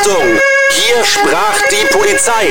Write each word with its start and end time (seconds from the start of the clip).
Achtung! 0.00 0.22
Hier 0.70 1.04
sprach 1.04 1.58
die 1.70 1.86
Polizei. 1.92 2.46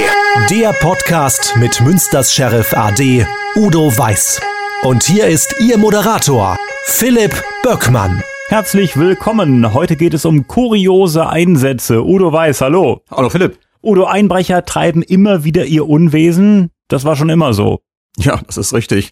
Der 0.51 0.71
Podcast 0.73 1.55
mit 1.57 1.81
Münsters 1.81 2.31
Sheriff 2.31 2.75
AD 2.75 3.25
Udo 3.56 3.87
Weiß. 3.97 4.40
Und 4.83 5.01
hier 5.01 5.25
ist 5.25 5.56
Ihr 5.59 5.79
Moderator 5.79 6.58
Philipp 6.83 7.43
Böckmann. 7.63 8.21
Herzlich 8.49 8.97
willkommen. 8.97 9.73
Heute 9.73 9.95
geht 9.95 10.13
es 10.13 10.25
um 10.25 10.45
kuriose 10.45 11.27
Einsätze. 11.27 12.04
Udo 12.05 12.31
Weiß, 12.31 12.61
hallo. 12.61 13.01
Hallo 13.09 13.31
Philipp. 13.31 13.57
Udo, 13.81 14.05
Einbrecher 14.05 14.63
treiben 14.63 15.02
immer 15.02 15.43
wieder 15.43 15.66
ihr 15.66 15.89
Unwesen. 15.89 16.70
Das 16.88 17.04
war 17.04 17.16
schon 17.16 17.29
immer 17.29 17.54
so. 17.54 17.79
Ja, 18.18 18.39
das 18.45 18.57
ist 18.57 18.73
richtig. 18.73 19.11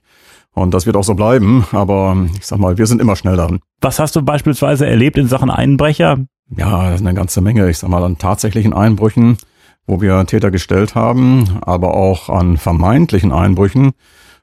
Und 0.51 0.75
das 0.75 0.85
wird 0.85 0.95
auch 0.95 1.03
so 1.03 1.15
bleiben. 1.15 1.65
Aber 1.71 2.15
ich 2.37 2.45
sag 2.45 2.59
mal, 2.59 2.77
wir 2.77 2.85
sind 2.85 3.01
immer 3.01 3.15
schnell 3.15 3.35
dran. 3.35 3.61
Was 3.81 3.97
hast 3.97 4.15
du 4.15 4.21
beispielsweise 4.21 4.85
erlebt 4.85 5.17
in 5.17 5.27
Sachen 5.27 5.49
Einbrecher? 5.49 6.19
Ja, 6.55 6.79
eine 6.95 7.13
ganze 7.13 7.41
Menge. 7.41 7.69
Ich 7.69 7.79
sag 7.79 7.89
mal, 7.89 8.03
an 8.03 8.17
tatsächlichen 8.17 8.73
Einbrüchen, 8.73 9.37
wo 9.85 10.01
wir 10.01 10.25
Täter 10.25 10.51
gestellt 10.51 10.95
haben, 10.95 11.59
aber 11.61 11.93
auch 11.93 12.29
an 12.29 12.57
vermeintlichen 12.57 13.33
Einbrüchen, 13.33 13.91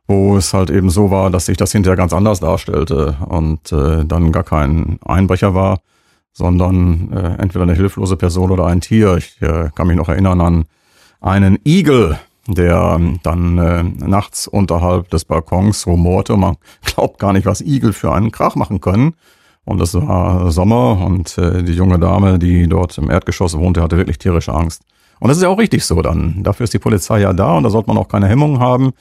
wo 0.06 0.36
es 0.36 0.52
halt 0.52 0.70
eben 0.70 0.90
so 0.90 1.10
war, 1.10 1.30
dass 1.30 1.46
sich 1.46 1.56
das 1.56 1.72
hinterher 1.72 1.96
ganz 1.96 2.12
anders 2.12 2.40
darstellte 2.40 3.16
und 3.26 3.72
äh, 3.72 4.04
dann 4.04 4.32
gar 4.32 4.44
kein 4.44 4.98
Einbrecher 5.04 5.54
war, 5.54 5.80
sondern 6.32 7.10
äh, 7.12 7.42
entweder 7.42 7.62
eine 7.62 7.74
hilflose 7.74 8.16
Person 8.16 8.50
oder 8.50 8.66
ein 8.66 8.82
Tier. 8.82 9.16
Ich 9.16 9.40
äh, 9.40 9.70
kann 9.74 9.86
mich 9.86 9.96
noch 9.96 10.10
erinnern 10.10 10.40
an 10.42 10.64
einen 11.22 11.58
Igel, 11.64 12.18
der 12.46 13.00
dann 13.22 13.58
äh, 13.58 13.82
nachts 13.82 14.46
unterhalb 14.46 15.08
des 15.08 15.24
Balkons 15.24 15.86
rumorte. 15.86 16.36
Man 16.36 16.56
glaubt 16.82 17.18
gar 17.18 17.32
nicht, 17.32 17.46
was 17.46 17.62
Igel 17.62 17.94
für 17.94 18.12
einen 18.12 18.30
Krach 18.30 18.56
machen 18.56 18.82
können. 18.82 19.14
Und 19.64 19.80
es 19.80 19.94
war 19.94 20.50
Sommer 20.52 21.00
und 21.04 21.38
äh, 21.38 21.62
die 21.62 21.72
junge 21.72 21.98
Dame, 21.98 22.38
die 22.38 22.68
dort 22.68 22.96
im 22.98 23.10
Erdgeschoss 23.10 23.56
wohnte, 23.56 23.82
hatte 23.82 23.96
wirklich 23.96 24.18
tierische 24.18 24.52
Angst. 24.52 24.82
Und 25.20 25.28
das 25.28 25.38
ist 25.38 25.42
ja 25.42 25.48
auch 25.48 25.58
richtig 25.58 25.84
so 25.84 26.02
dann. 26.02 26.42
Dafür 26.42 26.64
ist 26.64 26.74
die 26.74 26.78
Polizei 26.78 27.20
ja 27.20 27.32
da 27.32 27.56
und 27.56 27.62
da 27.62 27.70
sollte 27.70 27.88
man 27.88 27.96
auch 27.96 28.08
keine 28.08 28.28
Hemmungen 28.28 28.60
haben. 28.60 28.92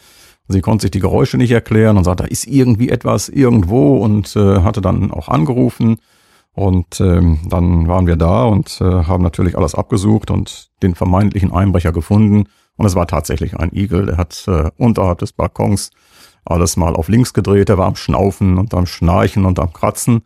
Sie 0.47 0.61
konnte 0.61 0.83
sich 0.83 0.91
die 0.91 0.99
Geräusche 0.99 1.37
nicht 1.37 1.51
erklären 1.51 1.97
und 1.97 2.03
sagte, 2.03 2.23
da 2.23 2.29
ist 2.29 2.47
irgendwie 2.47 2.89
etwas 2.89 3.29
irgendwo 3.29 3.97
und 3.97 4.35
äh, 4.35 4.61
hatte 4.61 4.81
dann 4.81 5.11
auch 5.11 5.27
angerufen. 5.27 5.97
Und 6.53 7.01
ähm, 7.01 7.39
dann 7.49 7.87
waren 7.87 8.05
wir 8.05 8.15
da 8.15 8.43
und 8.43 8.79
äh, 8.79 8.83
haben 8.83 9.23
natürlich 9.23 9.57
alles 9.57 9.73
abgesucht 9.73 10.29
und 10.29 10.69
den 10.83 10.93
vermeintlichen 10.93 11.51
Einbrecher 11.51 11.91
gefunden. 11.91 12.45
Und 12.75 12.85
es 12.85 12.95
war 12.95 13.07
tatsächlich 13.07 13.57
ein 13.57 13.73
Igel, 13.73 14.05
der 14.05 14.17
hat 14.17 14.43
äh, 14.47 14.69
unterhalb 14.77 15.19
des 15.19 15.33
Balkons 15.33 15.91
alles 16.45 16.77
mal 16.77 16.95
auf 16.95 17.07
links 17.07 17.33
gedreht, 17.33 17.69
der 17.69 17.77
war 17.77 17.87
am 17.87 17.95
Schnaufen 17.95 18.57
und 18.57 18.73
am 18.73 18.85
Schnarchen 18.85 19.45
und 19.45 19.59
am 19.59 19.71
Kratzen. 19.73 20.23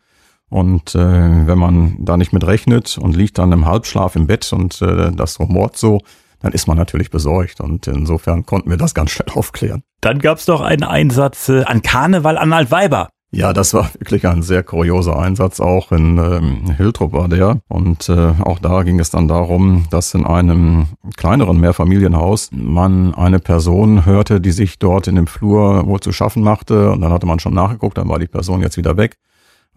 Und 0.50 0.94
äh, 0.94 0.98
wenn 1.46 1.58
man 1.58 1.96
da 1.98 2.16
nicht 2.16 2.32
mit 2.32 2.46
rechnet 2.46 2.98
und 2.98 3.14
liegt 3.14 3.38
dann 3.38 3.52
im 3.52 3.66
Halbschlaf 3.66 4.16
im 4.16 4.26
Bett 4.26 4.50
und 4.52 4.80
äh, 4.80 5.12
das 5.12 5.38
rumort 5.38 5.76
so, 5.76 6.00
dann 6.40 6.52
ist 6.52 6.68
man 6.68 6.76
natürlich 6.76 7.10
besorgt. 7.10 7.60
Und 7.60 7.86
insofern 7.86 8.46
konnten 8.46 8.70
wir 8.70 8.76
das 8.76 8.94
ganz 8.94 9.10
schnell 9.10 9.28
aufklären. 9.34 9.82
Dann 10.00 10.20
gab 10.20 10.38
es 10.38 10.46
doch 10.46 10.60
einen 10.60 10.84
Einsatz 10.84 11.48
äh, 11.48 11.64
an 11.64 11.82
Karneval 11.82 12.38
an 12.38 12.52
Altweiber. 12.52 13.10
Ja, 13.30 13.52
das 13.52 13.74
war 13.74 13.90
wirklich 13.98 14.26
ein 14.26 14.40
sehr 14.40 14.62
kurioser 14.62 15.18
Einsatz. 15.18 15.60
Auch 15.60 15.92
in 15.92 16.16
ähm, 16.16 16.70
Hiltrup 16.74 17.12
war 17.12 17.28
der. 17.28 17.60
Und 17.68 18.08
äh, 18.08 18.32
auch 18.42 18.58
da 18.58 18.84
ging 18.84 18.98
es 19.00 19.10
dann 19.10 19.28
darum, 19.28 19.84
dass 19.90 20.14
in 20.14 20.24
einem 20.24 20.86
kleineren 21.18 21.60
Mehrfamilienhaus 21.60 22.48
man 22.52 23.14
eine 23.14 23.38
Person 23.38 24.06
hörte, 24.06 24.40
die 24.40 24.52
sich 24.52 24.78
dort 24.78 25.08
in 25.08 25.16
dem 25.16 25.26
Flur 25.26 25.86
wohl 25.86 26.00
zu 26.00 26.10
schaffen 26.12 26.42
machte. 26.42 26.90
Und 26.90 27.02
dann 27.02 27.12
hatte 27.12 27.26
man 27.26 27.38
schon 27.38 27.52
nachgeguckt, 27.52 27.98
dann 27.98 28.08
war 28.08 28.18
die 28.18 28.28
Person 28.28 28.62
jetzt 28.62 28.78
wieder 28.78 28.96
weg 28.96 29.18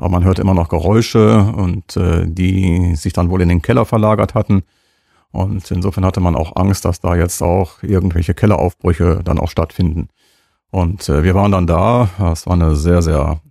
aber 0.02 0.10
man 0.10 0.24
hörte 0.24 0.42
immer 0.42 0.56
noch 0.56 0.68
Geräusche 0.68 1.54
und 1.56 1.96
äh, 1.96 2.26
die 2.26 2.96
sich 2.96 3.14
dann 3.14 3.30
wohl 3.30 3.42
in 3.42 3.50
den 3.50 3.62
Keller 3.62 3.86
verlagert 3.86 4.34
hatten. 4.34 4.64
Und 5.32 5.70
insofern 5.70 6.04
hatte 6.06 6.20
man 6.20 6.36
auch 6.36 6.56
Angst, 6.56 6.86
dass 6.86 7.02
da 7.02 7.16
jetzt 7.16 7.44
auch 7.44 7.84
irgendwelche 7.84 8.34
Kelleraufbrüche 8.34 9.22
dann 9.24 9.38
auch 9.38 9.50
stattfinden. 9.50 10.10
Und 10.72 11.08
äh, 11.08 11.24
wir 11.24 11.36
waren 11.36 11.52
dann 11.52 11.68
da. 11.68 12.10
Es 12.34 12.48
war 12.48 12.54
eine 12.54 12.76
sehr, 12.76 13.04
sehr 13.04 13.42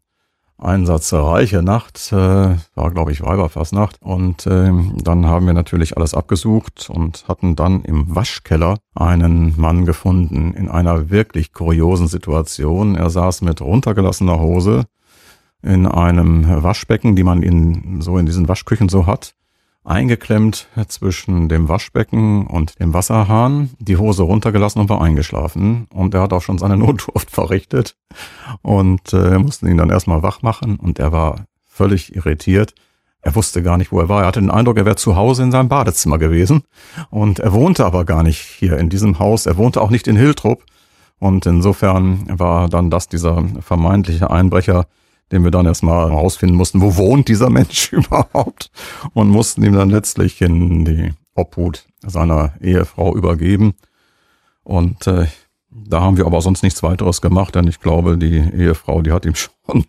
einsatzreiche 0.58 1.62
Nacht. 1.62 2.10
Äh, 2.10 2.56
war, 2.74 2.90
glaube 2.90 3.12
ich, 3.12 3.22
Weiberfassnacht. 3.22 4.02
Und 4.02 4.48
äh, 4.48 4.72
dann 5.04 5.26
haben 5.26 5.46
wir 5.46 5.54
natürlich 5.54 5.96
alles 5.96 6.14
abgesucht 6.14 6.90
und 6.90 7.28
hatten 7.28 7.54
dann 7.54 7.82
im 7.82 8.12
Waschkeller 8.12 8.78
einen 8.96 9.54
Mann 9.58 9.84
gefunden 9.84 10.52
in 10.54 10.68
einer 10.68 11.10
wirklich 11.10 11.52
kuriosen 11.52 12.08
Situation. 12.08 12.96
Er 12.96 13.08
saß 13.08 13.42
mit 13.42 13.60
runtergelassener 13.60 14.40
Hose 14.40 14.86
in 15.62 15.86
einem 15.86 16.46
Waschbecken, 16.62 17.16
die 17.16 17.22
man 17.22 17.42
in, 17.42 18.00
so 18.00 18.18
in 18.18 18.26
diesen 18.26 18.48
Waschküchen 18.48 18.88
so 18.88 19.06
hat, 19.06 19.34
eingeklemmt 19.84 20.68
zwischen 20.88 21.48
dem 21.48 21.68
Waschbecken 21.68 22.46
und 22.46 22.78
dem 22.80 22.92
Wasserhahn, 22.92 23.70
die 23.78 23.96
Hose 23.96 24.22
runtergelassen 24.22 24.80
und 24.80 24.88
war 24.88 25.00
eingeschlafen. 25.00 25.86
Und 25.92 26.14
er 26.14 26.22
hat 26.22 26.32
auch 26.32 26.42
schon 26.42 26.58
seine 26.58 26.76
Notdurft 26.78 27.30
verrichtet 27.30 27.96
und 28.62 29.12
äh, 29.12 29.38
mussten 29.38 29.68
ihn 29.68 29.78
dann 29.78 29.90
erstmal 29.90 30.22
wach 30.22 30.42
machen 30.42 30.76
und 30.76 30.98
er 30.98 31.12
war 31.12 31.46
völlig 31.66 32.14
irritiert. 32.14 32.74
Er 33.22 33.34
wusste 33.34 33.62
gar 33.62 33.76
nicht, 33.76 33.92
wo 33.92 34.00
er 34.00 34.08
war. 34.08 34.22
Er 34.22 34.28
hatte 34.28 34.40
den 34.40 34.50
Eindruck, 34.50 34.78
er 34.78 34.86
wäre 34.86 34.96
zu 34.96 35.14
Hause 35.14 35.42
in 35.42 35.52
seinem 35.52 35.68
Badezimmer 35.68 36.16
gewesen. 36.16 36.62
Und 37.10 37.38
er 37.38 37.52
wohnte 37.52 37.84
aber 37.84 38.06
gar 38.06 38.22
nicht 38.22 38.40
hier 38.40 38.78
in 38.78 38.88
diesem 38.88 39.18
Haus. 39.18 39.44
Er 39.44 39.58
wohnte 39.58 39.82
auch 39.82 39.90
nicht 39.90 40.08
in 40.08 40.16
Hiltrup. 40.16 40.64
Und 41.18 41.44
insofern 41.44 42.24
war 42.38 42.70
dann 42.70 42.88
das 42.88 43.08
dieser 43.08 43.44
vermeintliche 43.60 44.30
Einbrecher, 44.30 44.86
den 45.32 45.44
wir 45.44 45.50
dann 45.50 45.66
erstmal 45.66 46.10
herausfinden 46.10 46.56
mussten, 46.56 46.80
wo 46.80 46.96
wohnt 46.96 47.28
dieser 47.28 47.50
Mensch 47.50 47.92
überhaupt 47.92 48.70
und 49.14 49.28
mussten 49.28 49.62
ihm 49.64 49.74
dann 49.74 49.90
letztlich 49.90 50.40
in 50.40 50.84
die 50.84 51.12
Obhut 51.34 51.86
seiner 52.02 52.54
Ehefrau 52.60 53.14
übergeben. 53.16 53.74
Und 54.62 55.06
äh, 55.06 55.26
da 55.70 56.00
haben 56.00 56.16
wir 56.16 56.26
aber 56.26 56.40
sonst 56.40 56.62
nichts 56.62 56.82
weiteres 56.82 57.20
gemacht, 57.20 57.54
denn 57.54 57.68
ich 57.68 57.80
glaube, 57.80 58.18
die 58.18 58.38
Ehefrau, 58.38 59.02
die 59.02 59.12
hat 59.12 59.24
ihm 59.24 59.34
schon 59.36 59.84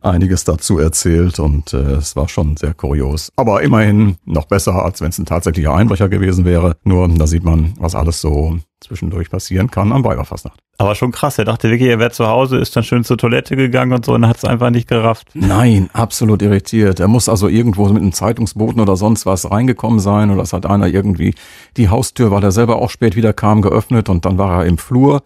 einiges 0.00 0.44
dazu 0.44 0.78
erzählt 0.78 1.38
und 1.38 1.72
äh, 1.72 1.94
es 1.94 2.16
war 2.16 2.28
schon 2.28 2.56
sehr 2.56 2.74
kurios. 2.74 3.32
Aber 3.36 3.62
immerhin 3.62 4.16
noch 4.24 4.46
besser, 4.46 4.84
als 4.84 5.00
wenn 5.00 5.10
es 5.10 5.18
ein 5.18 5.26
tatsächlicher 5.26 5.74
Einbrecher 5.74 6.08
gewesen 6.08 6.44
wäre. 6.44 6.76
Nur 6.84 7.08
da 7.08 7.26
sieht 7.26 7.44
man, 7.44 7.74
was 7.78 7.94
alles 7.94 8.20
so 8.20 8.58
zwischendurch 8.80 9.30
passieren 9.30 9.70
kann 9.70 9.92
am 9.92 10.04
Weiberfastnacht. 10.04 10.60
Aber 10.78 10.94
schon 10.94 11.10
krass, 11.10 11.38
er 11.38 11.44
dachte 11.44 11.68
wirklich, 11.68 11.90
er 11.90 11.98
wäre 11.98 12.12
zu 12.12 12.28
Hause, 12.28 12.58
ist 12.58 12.76
dann 12.76 12.84
schön 12.84 13.02
zur 13.02 13.18
Toilette 13.18 13.56
gegangen 13.56 13.92
und 13.92 14.04
so 14.04 14.14
und 14.14 14.26
hat 14.26 14.36
es 14.36 14.44
einfach 14.44 14.70
nicht 14.70 14.88
gerafft. 14.88 15.30
Nein, 15.34 15.90
absolut 15.92 16.40
irritiert. 16.42 17.00
Er 17.00 17.08
muss 17.08 17.28
also 17.28 17.48
irgendwo 17.48 17.88
mit 17.88 18.02
einem 18.02 18.12
Zeitungsboten 18.12 18.80
oder 18.80 18.96
sonst 18.96 19.26
was 19.26 19.50
reingekommen 19.50 19.98
sein 19.98 20.30
oder 20.30 20.42
es 20.42 20.52
hat 20.52 20.66
einer 20.66 20.86
irgendwie 20.86 21.34
die 21.76 21.88
Haustür, 21.88 22.30
weil 22.30 22.44
er 22.44 22.52
selber 22.52 22.76
auch 22.76 22.90
spät 22.90 23.16
wieder 23.16 23.32
kam, 23.32 23.62
geöffnet 23.62 24.08
und 24.08 24.24
dann 24.24 24.38
war 24.38 24.60
er 24.60 24.66
im 24.66 24.78
Flur 24.78 25.22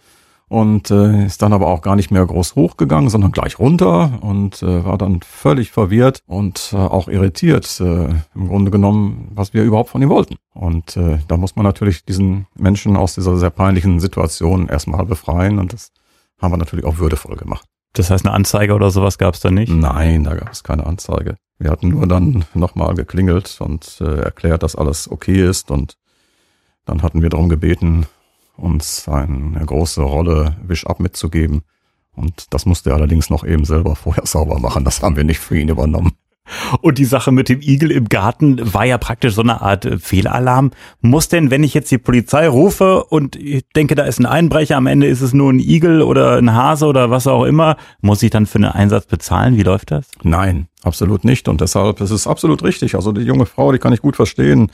und 0.52 0.90
äh, 0.90 1.24
ist 1.24 1.40
dann 1.40 1.54
aber 1.54 1.68
auch 1.68 1.80
gar 1.80 1.96
nicht 1.96 2.10
mehr 2.10 2.26
groß 2.26 2.56
hochgegangen, 2.56 3.08
sondern 3.08 3.32
gleich 3.32 3.58
runter 3.58 4.18
und 4.20 4.62
äh, 4.62 4.84
war 4.84 4.98
dann 4.98 5.20
völlig 5.22 5.70
verwirrt 5.70 6.20
und 6.26 6.74
äh, 6.74 6.76
auch 6.76 7.08
irritiert, 7.08 7.80
äh, 7.80 8.08
im 8.34 8.48
Grunde 8.48 8.70
genommen, 8.70 9.30
was 9.34 9.54
wir 9.54 9.64
überhaupt 9.64 9.88
von 9.88 10.02
ihm 10.02 10.10
wollten. 10.10 10.36
Und 10.52 10.94
äh, 10.98 11.20
da 11.26 11.38
muss 11.38 11.56
man 11.56 11.64
natürlich 11.64 12.04
diesen 12.04 12.46
Menschen 12.54 12.98
aus 12.98 13.14
dieser 13.14 13.38
sehr 13.38 13.48
peinlichen 13.48 13.98
Situation 13.98 14.68
erstmal 14.68 15.06
befreien 15.06 15.58
und 15.58 15.72
das 15.72 15.90
haben 16.38 16.52
wir 16.52 16.58
natürlich 16.58 16.84
auch 16.84 16.98
würdevoll 16.98 17.36
gemacht. 17.36 17.64
Das 17.94 18.10
heißt, 18.10 18.26
eine 18.26 18.34
Anzeige 18.34 18.74
oder 18.74 18.90
sowas 18.90 19.16
gab 19.16 19.32
es 19.32 19.40
da 19.40 19.50
nicht? 19.50 19.72
Nein, 19.72 20.24
da 20.24 20.34
gab 20.34 20.52
es 20.52 20.62
keine 20.62 20.84
Anzeige. 20.84 21.36
Wir 21.58 21.70
hatten 21.70 21.88
nur 21.88 22.06
dann 22.06 22.44
nochmal 22.52 22.94
geklingelt 22.94 23.58
und 23.58 24.02
äh, 24.02 24.20
erklärt, 24.20 24.62
dass 24.62 24.76
alles 24.76 25.10
okay 25.10 25.48
ist 25.48 25.70
und 25.70 25.96
dann 26.84 27.02
hatten 27.02 27.22
wir 27.22 27.30
darum 27.30 27.48
gebeten, 27.48 28.06
uns 28.56 29.08
eine 29.08 29.64
große 29.64 30.02
Rolle 30.02 30.56
Wisch-Up 30.62 31.00
mitzugeben. 31.00 31.62
Und 32.14 32.52
das 32.52 32.66
musste 32.66 32.90
er 32.90 32.96
allerdings 32.96 33.30
noch 33.30 33.44
eben 33.44 33.64
selber 33.64 33.96
vorher 33.96 34.26
sauber 34.26 34.58
machen. 34.58 34.84
Das 34.84 35.02
haben 35.02 35.16
wir 35.16 35.24
nicht 35.24 35.40
für 35.40 35.58
ihn 35.58 35.68
übernommen. 35.68 36.12
Und 36.80 36.98
die 36.98 37.04
Sache 37.04 37.30
mit 37.30 37.48
dem 37.48 37.60
Igel 37.60 37.90
im 37.92 38.08
Garten 38.08 38.74
war 38.74 38.84
ja 38.84 38.98
praktisch 38.98 39.34
so 39.34 39.42
eine 39.42 39.62
Art 39.62 39.84
äh, 39.84 39.98
Fehlalarm. 39.98 40.72
Muss 41.00 41.28
denn, 41.28 41.50
wenn 41.50 41.62
ich 41.62 41.72
jetzt 41.72 41.90
die 41.90 41.98
Polizei 41.98 42.48
rufe 42.48 43.04
und 43.04 43.36
ich 43.36 43.64
denke, 43.76 43.94
da 43.94 44.02
ist 44.02 44.18
ein 44.18 44.26
Einbrecher, 44.26 44.76
am 44.76 44.88
Ende 44.88 45.06
ist 45.06 45.20
es 45.20 45.32
nur 45.32 45.52
ein 45.52 45.60
Igel 45.60 46.02
oder 46.02 46.36
ein 46.36 46.52
Hase 46.52 46.86
oder 46.86 47.10
was 47.10 47.26
auch 47.26 47.44
immer, 47.44 47.76
muss 48.00 48.22
ich 48.22 48.30
dann 48.30 48.46
für 48.46 48.56
einen 48.56 48.64
Einsatz 48.72 49.06
bezahlen? 49.06 49.56
Wie 49.56 49.62
läuft 49.62 49.92
das? 49.92 50.06
Nein, 50.24 50.66
absolut 50.82 51.24
nicht. 51.24 51.48
Und 51.48 51.60
deshalb 51.60 52.00
ist 52.00 52.10
es 52.10 52.26
absolut 52.26 52.62
richtig. 52.64 52.96
Also 52.96 53.12
die 53.12 53.22
junge 53.22 53.46
Frau, 53.46 53.70
die 53.70 53.78
kann 53.78 53.92
ich 53.92 54.02
gut 54.02 54.16
verstehen 54.16 54.70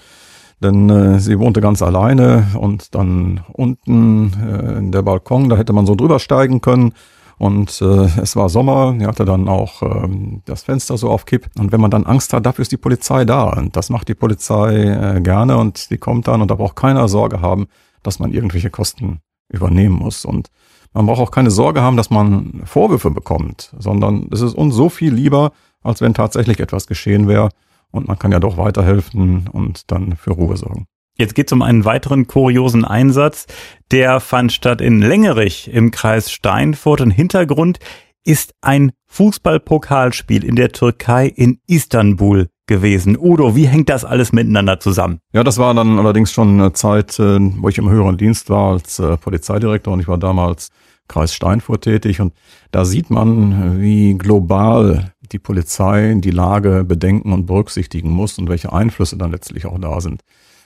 denn 0.63 0.91
äh, 0.91 1.21
sie 1.21 1.39
wohnte 1.39 1.61
ganz 1.61 1.83
alleine 1.83 2.49
und 2.59 2.95
dann 2.95 3.41
unten 3.53 4.33
äh, 4.33 4.79
in 4.79 4.93
der 4.93 5.03
Balkon, 5.03 5.49
da 5.49 5.57
hätte 5.57 5.73
man 5.73 5.87
so 5.87 5.95
drüber 5.95 6.19
steigen 6.19 6.61
können. 6.61 6.93
Und 7.39 7.81
äh, 7.81 8.09
es 8.21 8.35
war 8.35 8.49
Sommer, 8.49 8.97
sie 8.99 9.07
hatte 9.07 9.25
dann 9.25 9.49
auch 9.49 9.83
ähm, 9.83 10.43
das 10.45 10.65
Fenster 10.65 10.99
so 10.99 11.09
auf 11.09 11.25
Kipp. 11.25 11.49
Und 11.57 11.71
wenn 11.71 11.81
man 11.81 11.93
dann 11.93 12.05
Angst 12.05 12.33
hat, 12.33 12.45
dafür 12.45 12.63
ist 12.63 12.73
die 12.73 12.77
Polizei 12.77 13.25
da. 13.25 13.45
Und 13.45 13.77
das 13.77 13.91
macht 13.91 14.09
die 14.09 14.15
Polizei 14.15 14.75
äh, 14.75 15.21
gerne 15.21 15.57
und 15.57 15.91
die 15.91 15.99
kommt 15.99 16.27
dann 16.27 16.43
und 16.43 16.51
da 16.51 16.57
braucht 16.57 16.75
keiner 16.75 17.07
Sorge 17.07 17.41
haben, 17.41 17.69
dass 18.03 18.19
man 18.19 18.33
irgendwelche 18.33 18.71
Kosten 18.71 19.21
übernehmen 19.49 19.95
muss. 19.95 20.25
Und 20.25 20.49
man 20.93 21.07
braucht 21.07 21.21
auch 21.21 21.31
keine 21.31 21.53
Sorge 21.53 21.81
haben, 21.81 21.97
dass 21.97 22.11
man 22.11 22.63
Vorwürfe 22.65 23.13
bekommt, 23.13 23.73
sondern 23.79 24.29
es 24.33 24.41
ist 24.41 24.55
uns 24.55 24.75
so 24.75 24.89
viel 24.89 25.15
lieber, 25.15 25.53
als 25.83 26.01
wenn 26.01 26.15
tatsächlich 26.15 26.59
etwas 26.59 26.89
geschehen 26.89 27.29
wäre 27.29 27.51
und 27.91 28.09
man 28.09 28.19
kann 28.19 28.33
ja 28.33 28.41
doch 28.41 28.57
weiterhelfen 28.57 29.49
und 29.49 29.91
dann 29.91 30.17
für 30.17 30.33
Ruhe 30.33 30.57
sorgen. 30.57 30.87
Jetzt 31.17 31.35
geht 31.35 31.49
es 31.49 31.53
um 31.53 31.63
einen 31.63 31.85
weiteren 31.85 32.29
kuriosen 32.29 32.85
Einsatz. 32.85 33.47
Der 33.91 34.21
fand 34.21 34.53
statt 34.53 34.81
in 34.81 35.01
Längerich 35.01 35.69
im 35.73 35.91
Kreis 35.91 36.31
Steinfurt 36.31 37.01
und 37.01 37.11
Hintergrund 37.11 37.81
ist 38.25 38.55
ein 38.61 38.93
Fußballpokalspiel 39.07 40.45
in 40.45 40.55
der 40.55 40.71
Türkei 40.71 41.27
in 41.27 41.59
Istanbul 41.67 42.49
gewesen. 42.67 43.17
Udo, 43.19 43.57
wie 43.57 43.67
hängt 43.67 43.89
das 43.89 44.05
alles 44.05 44.33
miteinander 44.33 44.79
zusammen? 44.79 45.19
Ja, 45.33 45.43
das 45.43 45.59
war 45.59 45.75
dann 45.75 45.99
allerdings 45.99 46.31
schon 46.31 46.61
eine 46.61 46.73
Zeit, 46.75 47.19
äh, 47.19 47.39
wo 47.41 47.69
ich 47.69 47.79
im 47.79 47.89
höheren 47.89 48.17
Dienst 48.17 48.51
war 48.51 48.73
als 48.73 48.99
äh, 48.99 49.17
Polizeidirektor 49.17 49.95
und 49.95 50.01
ich 50.01 50.09
war 50.09 50.19
damals 50.19 50.69
Kreis 51.09 51.35
Steinfurt 51.35 51.85
tätig 51.85 52.21
und 52.21 52.35
da 52.71 52.85
sieht 52.85 53.09
man, 53.09 53.81
wie 53.81 54.13
global 54.15 55.13
die 55.33 55.39
Polizei 55.39 56.15
die 56.19 56.31
Lage 56.31 56.85
bedenken 56.85 57.33
und 57.33 57.47
berücksichtigen 57.47 58.11
muss 58.11 58.39
und 58.39 58.49
welche 58.49 58.73
Einflüsse 58.73 59.17
dann 59.17 59.31
letztlich 59.31 59.67
auch 59.67 59.79
da 59.79 60.01
sind. 60.01 60.23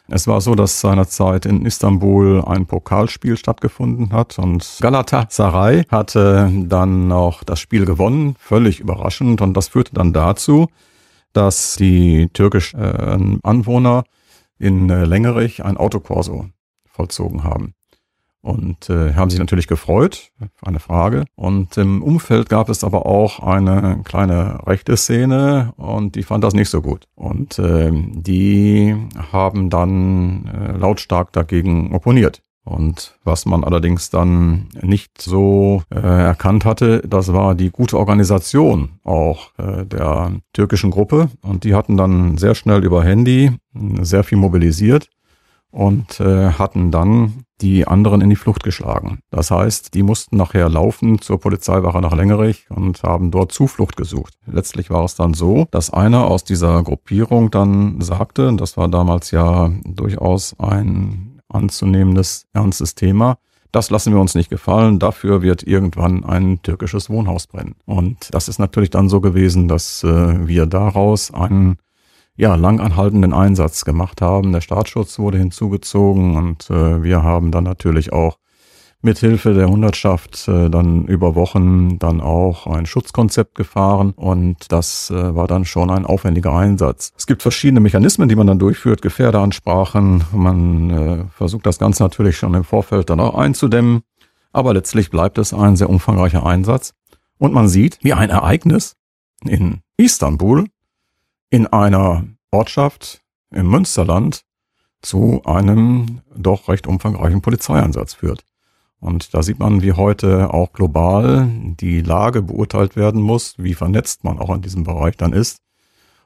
Es 0.09 0.27
war 0.27 0.41
so, 0.41 0.55
dass 0.55 0.81
seinerzeit 0.81 1.47
in 1.47 1.65
Istanbul 1.65 2.45
ein 2.45 2.67
Pokalspiel 2.67 3.37
stattgefunden 3.37 4.13
hat 4.13 4.39
und 4.39 4.79
Galatasaray 4.81 5.85
hatte 5.91 6.51
dann 6.67 7.13
auch 7.13 7.45
das 7.45 7.61
Spiel 7.61 7.85
gewonnen, 7.85 8.35
völlig 8.39 8.81
überraschend 8.81 9.41
und 9.41 9.55
das 9.55 9.69
führte 9.69 9.95
dann 9.95 10.13
dazu, 10.13 10.69
dass 11.33 11.77
die 11.77 12.29
türkischen 12.33 12.81
äh, 12.81 13.39
Anwohner 13.43 14.05
in 14.59 14.91
äh, 14.91 15.05
Längerich 15.05 15.65
ein 15.65 15.77
Autokorso 15.77 16.47
vollzogen 16.85 17.45
haben 17.45 17.75
und 18.43 18.91
äh, 18.91 19.15
haben 19.15 19.31
sich 19.31 19.39
natürlich 19.39 19.69
gefreut, 19.69 20.33
eine 20.63 20.81
Frage. 20.81 21.25
Und 21.37 21.77
im 21.79 22.03
Umfeld 22.03 22.49
gab 22.49 22.69
es 22.69 22.85
aber 22.85 23.07
auch 23.07 23.41
eine 23.41 24.01
kleine 24.05 24.67
rechte 24.67 24.97
Szene 24.97 25.73
und 25.77 26.17
die 26.17 26.25
fand 26.25 26.45
das 26.45 26.53
nicht 26.53 26.69
so 26.69 26.83
gut. 26.83 27.07
Und 27.15 27.59
äh, 27.59 27.91
die 27.93 28.97
haben 29.33 29.71
dann 29.71 30.47
äh, 30.47 30.77
lautstark 30.77 31.33
dagegen 31.33 31.95
opponiert. 31.95 32.43
Und 32.65 33.19
was 33.25 33.45
man 33.45 33.65
allerdings 33.65 34.11
dann 34.11 34.69
nicht 34.81 35.21
so 35.21 35.83
äh, 35.91 35.99
erkannt 35.99 36.65
hatte, 36.65 37.03
das 37.07 37.33
war 37.33 37.57
die 37.57 37.71
gute 37.71 37.99
Organisation 37.99 39.01
auch 39.03 39.51
äh, 39.59 39.85
der 39.85 40.33
türkischen 40.53 40.93
Gruppe. 40.93 41.29
Und 41.43 41.65
die 41.65 41.75
hatten 41.75 41.97
dann 41.97 42.39
sehr 42.39 42.55
schnell 42.55 42.85
über 42.85 43.03
Handy 43.03 43.51
sehr 44.01 44.23
viel 44.23 44.39
mobilisiert 44.39 45.09
und 45.73 46.21
äh, 46.21 46.53
hatten 46.53 46.93
dann 46.93 47.45
die 47.61 47.87
anderen 47.87 48.21
in 48.21 48.31
die 48.31 48.37
Flucht 48.37 48.63
geschlagen. 48.63 49.21
Das 49.31 49.51
heißt, 49.51 49.95
die 49.95 50.03
mussten 50.03 50.37
nachher 50.37 50.69
laufen 50.69 51.21
zur 51.21 51.41
Polizeiwache 51.41 52.01
nach 52.01 52.15
Längerich 52.15 52.67
und 52.71 53.03
haben 53.03 53.31
dort 53.31 53.53
Zuflucht 53.53 53.97
gesucht. 53.97 54.35
Letztlich 54.47 54.91
war 54.91 55.05
es 55.05 55.15
dann 55.15 55.35
so, 55.35 55.67
dass 55.71 55.91
einer 55.91 56.27
aus 56.27 56.45
dieser 56.45 56.83
Gruppierung 56.83 57.51
dann 57.51 58.01
sagte, 58.01 58.55
das 58.55 58.77
war 58.77 58.89
damals 58.89 59.31
ja 59.31 59.71
durchaus 59.85 60.59
ein 60.61 61.41
anzunehmendes, 61.49 62.47
ernstes 62.53 62.95
Thema, 62.95 63.39
das 63.73 63.89
lassen 63.89 64.13
wir 64.13 64.21
uns 64.21 64.35
nicht 64.35 64.51
gefallen. 64.51 64.99
Dafür 64.99 65.41
wird 65.41 65.63
irgendwann 65.63 66.25
ein 66.25 66.61
türkisches 66.63 67.09
Wohnhaus 67.09 67.47
brennen. 67.47 67.75
Und 67.87 68.29
das 68.33 68.49
ist 68.49 68.59
natürlich 68.59 68.91
dann 68.91 69.09
so 69.09 69.23
gewesen, 69.23 69.67
dass 69.67 70.05
äh, 70.05 70.47
wir 70.47 70.67
daraus 70.67 71.33
einen 71.33 71.79
ja, 72.37 72.55
langanhaltenden 72.55 73.33
Einsatz 73.33 73.85
gemacht 73.85 74.23
haben. 74.23 74.53
Der 74.53 74.61
Staatsschutz 74.61 75.19
wurde 75.19 75.39
hinzugezogen 75.39 76.37
und 76.37 76.71
äh, 76.71 77.03
wir 77.03 77.23
haben 77.23 77.51
dann 77.51 77.65
natürlich 77.65 78.13
auch 78.13 78.39
mit 79.03 79.19
Hilfe 79.19 79.53
der 79.53 79.69
Hundertschaft 79.69 80.47
äh, 80.47 80.71
dann 80.71 81.07
über 81.07 81.35
Wochen 81.35 81.99
dann 81.99 82.21
auch 82.21 82.69
ein 82.69 82.87
Schutzkonzept 82.87 83.57
gefahren 83.57 84.13
und 84.15 84.71
das 84.71 85.11
äh, 85.11 85.35
war 85.35 85.49
dann 85.49 85.65
schon 85.65 85.91
ein 85.91 86.07
aufwendiger 86.07 86.53
Einsatz. 86.53 87.13
Es 87.17 87.27
gibt 87.27 87.43
verschiedene 87.43 87.81
Mechanismen, 87.81 88.29
die 88.29 88.37
man 88.37 88.47
dann 88.47 88.61
durchführt, 88.61 89.03
Gefährderansprachen. 89.03 90.25
Man 90.33 90.91
äh, 90.91 91.25
versucht 91.37 91.67
das 91.67 91.81
Ganze 91.81 92.05
natürlich 92.05 92.37
schon 92.37 92.55
im 92.55 92.65
Vorfeld 92.65 93.11
dann 93.11 93.19
auch 93.19 93.35
einzudämmen, 93.35 94.03
aber 94.53 94.73
letztlich 94.73 95.11
bleibt 95.11 95.37
es 95.39 95.53
ein 95.53 95.75
sehr 95.75 95.91
umfangreicher 95.91 96.47
Einsatz 96.47 96.95
und 97.39 97.53
man 97.53 97.67
sieht, 97.67 97.99
wie 98.03 98.13
ein 98.13 98.31
Ereignis 98.31 98.95
in 99.45 99.81
Istanbul 99.97 100.67
in 101.53 101.67
einer 101.67 102.25
Ortschaft 102.51 103.21
im 103.51 103.71
Münsterland 103.71 104.43
zu 105.03 105.43
einem 105.45 106.23
doch 106.35 106.69
recht 106.69 106.87
umfangreichen 106.87 107.43
Polizeieinsatz 107.43 108.15
führt. 108.15 108.43
Und 109.01 109.35
da 109.35 109.43
sieht 109.43 109.59
man, 109.59 109.83
wie 109.83 109.93
heute 109.93 110.55
auch 110.55 110.73
global 110.73 111.51
die 111.79 112.01
Lage 112.01 112.41
beurteilt 112.41 112.97
werden 112.97 113.21
muss, 113.21 113.55
wie 113.59 113.75
vernetzt 113.75 114.25
man 114.25 114.39
auch 114.39 114.55
in 114.55 114.63
diesem 114.63 114.85
Bereich 114.85 115.19
dann 115.19 115.35
ist 115.35 115.59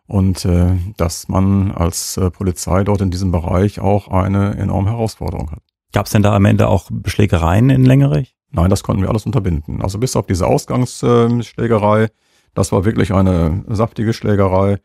und 0.07 0.45
äh, 0.45 0.77
dass 0.97 1.27
man 1.27 1.73
als 1.73 2.17
äh, 2.19 2.31
Polizei 2.31 2.85
dort 2.85 3.01
in 3.01 3.11
diesem 3.11 3.33
Bereich 3.33 3.81
auch 3.81 4.07
eine 4.07 4.57
enorme 4.57 4.91
Herausforderung 4.91 5.51
hat. 5.51 5.63
Gab 5.93 6.07
es 6.07 6.13
denn 6.13 6.23
da 6.23 6.37
am 6.37 6.45
Ende 6.45 6.69
auch 6.69 6.89
Schlägereien 7.07 7.71
in 7.71 7.85
Längerich? 7.85 8.37
Nein, 8.53 8.71
das 8.71 8.85
konnten 8.85 9.03
wir 9.03 9.09
alles 9.09 9.27
unterbinden. 9.27 9.83
Also 9.83 9.99
bis 9.99 10.15
auf 10.15 10.27
diese 10.27 10.47
Ausgangsschlägerei, 10.47 12.11
das 12.55 12.71
war 12.71 12.85
wirklich 12.85 13.13
eine 13.13 13.65
saftige 13.67 14.13
Schlägerei 14.13 14.79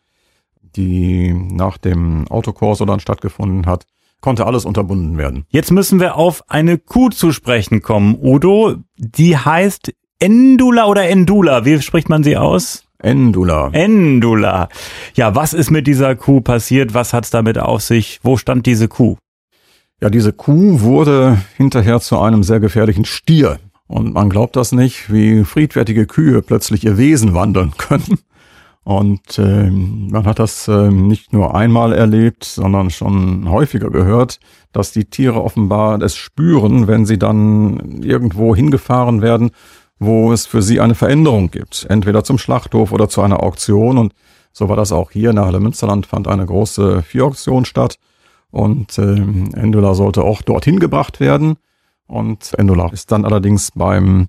die 0.75 1.33
nach 1.33 1.77
dem 1.77 2.27
Autokorso 2.29 2.85
dann 2.85 2.99
stattgefunden 2.99 3.65
hat, 3.65 3.85
konnte 4.21 4.45
alles 4.45 4.65
unterbunden 4.65 5.17
werden. 5.17 5.45
Jetzt 5.49 5.71
müssen 5.71 5.99
wir 5.99 6.15
auf 6.15 6.43
eine 6.47 6.77
Kuh 6.77 7.09
zu 7.09 7.31
sprechen 7.31 7.81
kommen, 7.81 8.17
Udo. 8.21 8.75
Die 8.97 9.37
heißt 9.37 9.93
Endula 10.19 10.85
oder 10.85 11.09
Endula? 11.09 11.65
Wie 11.65 11.81
spricht 11.81 12.07
man 12.07 12.23
sie 12.23 12.37
aus? 12.37 12.85
Endula. 12.99 13.69
Endula. 13.73 14.69
Ja, 15.15 15.35
was 15.35 15.53
ist 15.53 15.71
mit 15.71 15.87
dieser 15.87 16.15
Kuh 16.15 16.41
passiert? 16.41 16.93
Was 16.93 17.13
hat's 17.13 17.31
damit 17.31 17.57
auf 17.57 17.81
sich? 17.81 18.19
Wo 18.21 18.37
stand 18.37 18.67
diese 18.67 18.87
Kuh? 18.87 19.17
Ja, 19.99 20.09
diese 20.09 20.33
Kuh 20.33 20.81
wurde 20.81 21.41
hinterher 21.57 21.99
zu 21.99 22.19
einem 22.19 22.43
sehr 22.43 22.59
gefährlichen 22.59 23.05
Stier. 23.05 23.59
Und 23.87 24.13
man 24.13 24.29
glaubt 24.29 24.55
das 24.55 24.71
nicht, 24.71 25.11
wie 25.11 25.43
friedfertige 25.43 26.05
Kühe 26.05 26.41
plötzlich 26.41 26.85
ihr 26.85 26.97
Wesen 26.97 27.33
wandeln 27.33 27.73
können. 27.77 28.19
Und 28.83 29.37
äh, 29.37 29.69
man 29.69 30.25
hat 30.25 30.39
das 30.39 30.67
äh, 30.67 30.89
nicht 30.89 31.33
nur 31.33 31.53
einmal 31.53 31.93
erlebt, 31.93 32.43
sondern 32.43 32.89
schon 32.89 33.49
häufiger 33.49 33.91
gehört, 33.91 34.39
dass 34.71 34.91
die 34.91 35.05
Tiere 35.05 35.43
offenbar 35.43 36.01
es 36.01 36.15
spüren, 36.15 36.87
wenn 36.87 37.05
sie 37.05 37.19
dann 37.19 38.01
irgendwo 38.01 38.55
hingefahren 38.55 39.21
werden, 39.21 39.51
wo 39.99 40.33
es 40.33 40.47
für 40.47 40.63
sie 40.63 40.79
eine 40.79 40.95
Veränderung 40.95 41.51
gibt. 41.51 41.85
Entweder 41.89 42.23
zum 42.23 42.39
Schlachthof 42.39 42.91
oder 42.91 43.07
zu 43.07 43.21
einer 43.21 43.43
Auktion. 43.43 43.99
Und 43.99 44.13
so 44.51 44.67
war 44.67 44.77
das 44.77 44.91
auch 44.91 45.11
hier 45.11 45.29
in 45.29 45.35
der 45.35 45.45
Halle 45.45 45.59
Münsterland, 45.59 46.07
fand 46.07 46.27
eine 46.27 46.45
große 46.47 47.03
Viehauktion 47.07 47.65
statt. 47.65 47.97
Und 48.49 48.97
äh, 48.97 49.13
Endula 49.13 49.93
sollte 49.93 50.23
auch 50.23 50.41
dorthin 50.41 50.79
gebracht 50.79 51.19
werden. 51.19 51.57
Und 52.07 52.55
Endula 52.57 52.89
ist 52.89 53.11
dann 53.11 53.25
allerdings 53.25 53.71
beim 53.75 54.27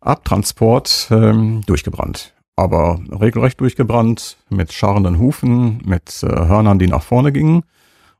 Abtransport 0.00 1.08
äh, 1.10 1.60
durchgebrannt 1.66 2.32
aber 2.58 3.00
regelrecht 3.20 3.60
durchgebrannt, 3.60 4.36
mit 4.50 4.72
scharrenden 4.72 5.18
Hufen, 5.18 5.80
mit 5.84 6.22
äh, 6.22 6.26
Hörnern, 6.26 6.78
die 6.78 6.88
nach 6.88 7.02
vorne 7.02 7.32
gingen 7.32 7.62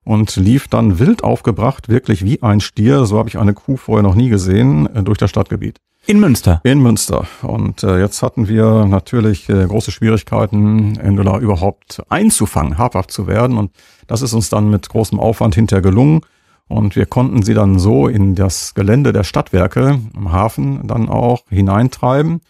und 0.04 0.36
lief 0.36 0.68
dann 0.68 0.98
wild 0.98 1.24
aufgebracht, 1.24 1.88
wirklich 1.88 2.24
wie 2.24 2.42
ein 2.42 2.60
Stier, 2.60 3.04
so 3.04 3.18
habe 3.18 3.28
ich 3.28 3.38
eine 3.38 3.52
Kuh 3.52 3.76
vorher 3.76 4.02
noch 4.02 4.14
nie 4.14 4.28
gesehen, 4.28 4.88
äh, 4.94 5.02
durch 5.02 5.18
das 5.18 5.30
Stadtgebiet. 5.30 5.78
In 6.06 6.20
Münster. 6.20 6.60
In 6.64 6.80
Münster. 6.80 7.26
Und 7.42 7.82
äh, 7.82 8.00
jetzt 8.00 8.22
hatten 8.22 8.48
wir 8.48 8.86
natürlich 8.86 9.48
äh, 9.50 9.66
große 9.66 9.90
Schwierigkeiten, 9.90 10.98
Endula 10.98 11.38
überhaupt 11.38 12.02
einzufangen, 12.08 12.78
habhaft 12.78 13.10
zu 13.10 13.26
werden. 13.26 13.58
Und 13.58 13.72
das 14.06 14.22
ist 14.22 14.32
uns 14.32 14.48
dann 14.48 14.70
mit 14.70 14.88
großem 14.88 15.20
Aufwand 15.20 15.54
hinterher 15.54 15.82
gelungen. 15.82 16.22
Und 16.68 16.96
wir 16.96 17.04
konnten 17.04 17.42
sie 17.42 17.52
dann 17.52 17.78
so 17.78 18.08
in 18.08 18.34
das 18.34 18.72
Gelände 18.74 19.12
der 19.12 19.24
Stadtwerke 19.24 19.98
am 20.16 20.32
Hafen 20.32 20.86
dann 20.86 21.08
auch 21.10 21.42
hineintreiben. 21.50 22.40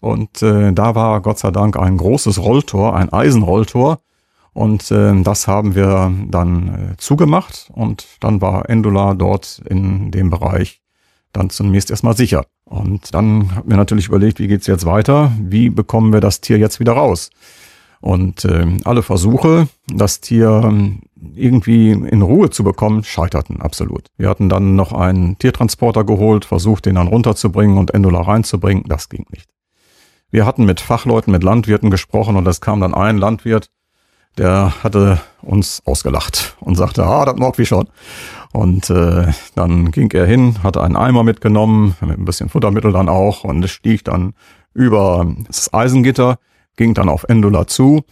Und 0.00 0.42
äh, 0.42 0.72
da 0.72 0.94
war 0.94 1.20
Gott 1.20 1.38
sei 1.38 1.50
Dank 1.50 1.76
ein 1.76 1.96
großes 1.96 2.38
Rolltor, 2.38 2.94
ein 2.94 3.12
Eisenrolltor. 3.12 4.00
Und 4.52 4.90
äh, 4.90 5.22
das 5.22 5.46
haben 5.48 5.74
wir 5.74 6.12
dann 6.28 6.92
äh, 6.92 6.96
zugemacht 6.96 7.70
und 7.74 8.06
dann 8.20 8.40
war 8.40 8.70
Endula 8.70 9.12
dort 9.12 9.60
in 9.68 10.10
dem 10.10 10.30
Bereich 10.30 10.80
dann 11.32 11.50
zunächst 11.50 11.90
erstmal 11.90 12.16
sicher. 12.16 12.46
Und 12.64 13.14
dann 13.14 13.54
haben 13.54 13.68
wir 13.68 13.76
natürlich 13.76 14.08
überlegt, 14.08 14.38
wie 14.38 14.48
geht's 14.48 14.66
jetzt 14.66 14.86
weiter? 14.86 15.30
Wie 15.38 15.68
bekommen 15.68 16.12
wir 16.12 16.20
das 16.20 16.40
Tier 16.40 16.58
jetzt 16.58 16.80
wieder 16.80 16.92
raus? 16.92 17.30
Und 18.00 18.44
äh, 18.44 18.66
alle 18.84 19.02
Versuche, 19.02 19.68
das 19.88 20.20
Tier 20.20 20.62
ähm, 20.64 21.02
irgendwie 21.34 21.90
in 21.90 22.22
Ruhe 22.22 22.50
zu 22.50 22.64
bekommen, 22.64 23.04
scheiterten 23.04 23.60
absolut. 23.60 24.08
Wir 24.16 24.28
hatten 24.28 24.48
dann 24.48 24.76
noch 24.76 24.92
einen 24.92 25.38
Tiertransporter 25.38 26.04
geholt, 26.04 26.44
versucht, 26.44 26.86
den 26.86 26.94
dann 26.94 27.08
runterzubringen 27.08 27.78
und 27.78 27.92
Endula 27.92 28.22
reinzubringen. 28.22 28.84
Das 28.86 29.08
ging 29.08 29.26
nicht. 29.30 29.55
Wir 30.30 30.44
hatten 30.44 30.64
mit 30.64 30.80
Fachleuten, 30.80 31.32
mit 31.32 31.44
Landwirten 31.44 31.90
gesprochen 31.90 32.36
und 32.36 32.46
es 32.48 32.60
kam 32.60 32.80
dann 32.80 32.94
ein 32.94 33.16
Landwirt, 33.16 33.70
der 34.38 34.82
hatte 34.82 35.20
uns 35.40 35.82
ausgelacht 35.86 36.56
und 36.60 36.74
sagte, 36.74 37.04
ah, 37.04 37.24
das 37.24 37.36
mag 37.36 37.56
wie 37.58 37.66
schon. 37.66 37.88
Und 38.52 38.90
äh, 38.90 39.28
dann 39.54 39.90
ging 39.92 40.10
er 40.12 40.26
hin, 40.26 40.62
hatte 40.62 40.82
einen 40.82 40.96
Eimer 40.96 41.22
mitgenommen, 41.22 41.96
mit 42.00 42.18
ein 42.18 42.24
bisschen 42.24 42.48
Futtermittel 42.48 42.92
dann 42.92 43.08
auch 43.08 43.44
und 43.44 43.68
stieg 43.68 44.04
dann 44.04 44.34
über 44.74 45.26
das 45.46 45.72
Eisengitter, 45.72 46.38
ging 46.76 46.92
dann 46.92 47.08
auf 47.08 47.24
Endula 47.28 47.66
zu 47.66 48.04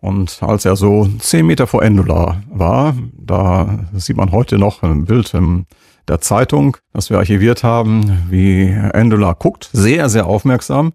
Und 0.00 0.38
als 0.42 0.64
er 0.64 0.74
so 0.74 1.06
zehn 1.18 1.46
Meter 1.46 1.66
vor 1.66 1.82
Endula 1.82 2.42
war, 2.48 2.96
da 3.12 3.86
sieht 3.92 4.16
man 4.16 4.32
heute 4.32 4.58
noch 4.58 4.82
ein 4.82 5.04
Bild 5.04 5.34
in 5.34 5.66
der 6.08 6.20
Zeitung, 6.20 6.76
das 6.92 7.10
wir 7.10 7.18
archiviert 7.18 7.62
haben, 7.62 8.26
wie 8.30 8.68
Endula 8.68 9.34
guckt, 9.34 9.68
sehr, 9.72 10.08
sehr 10.08 10.26
aufmerksam, 10.26 10.92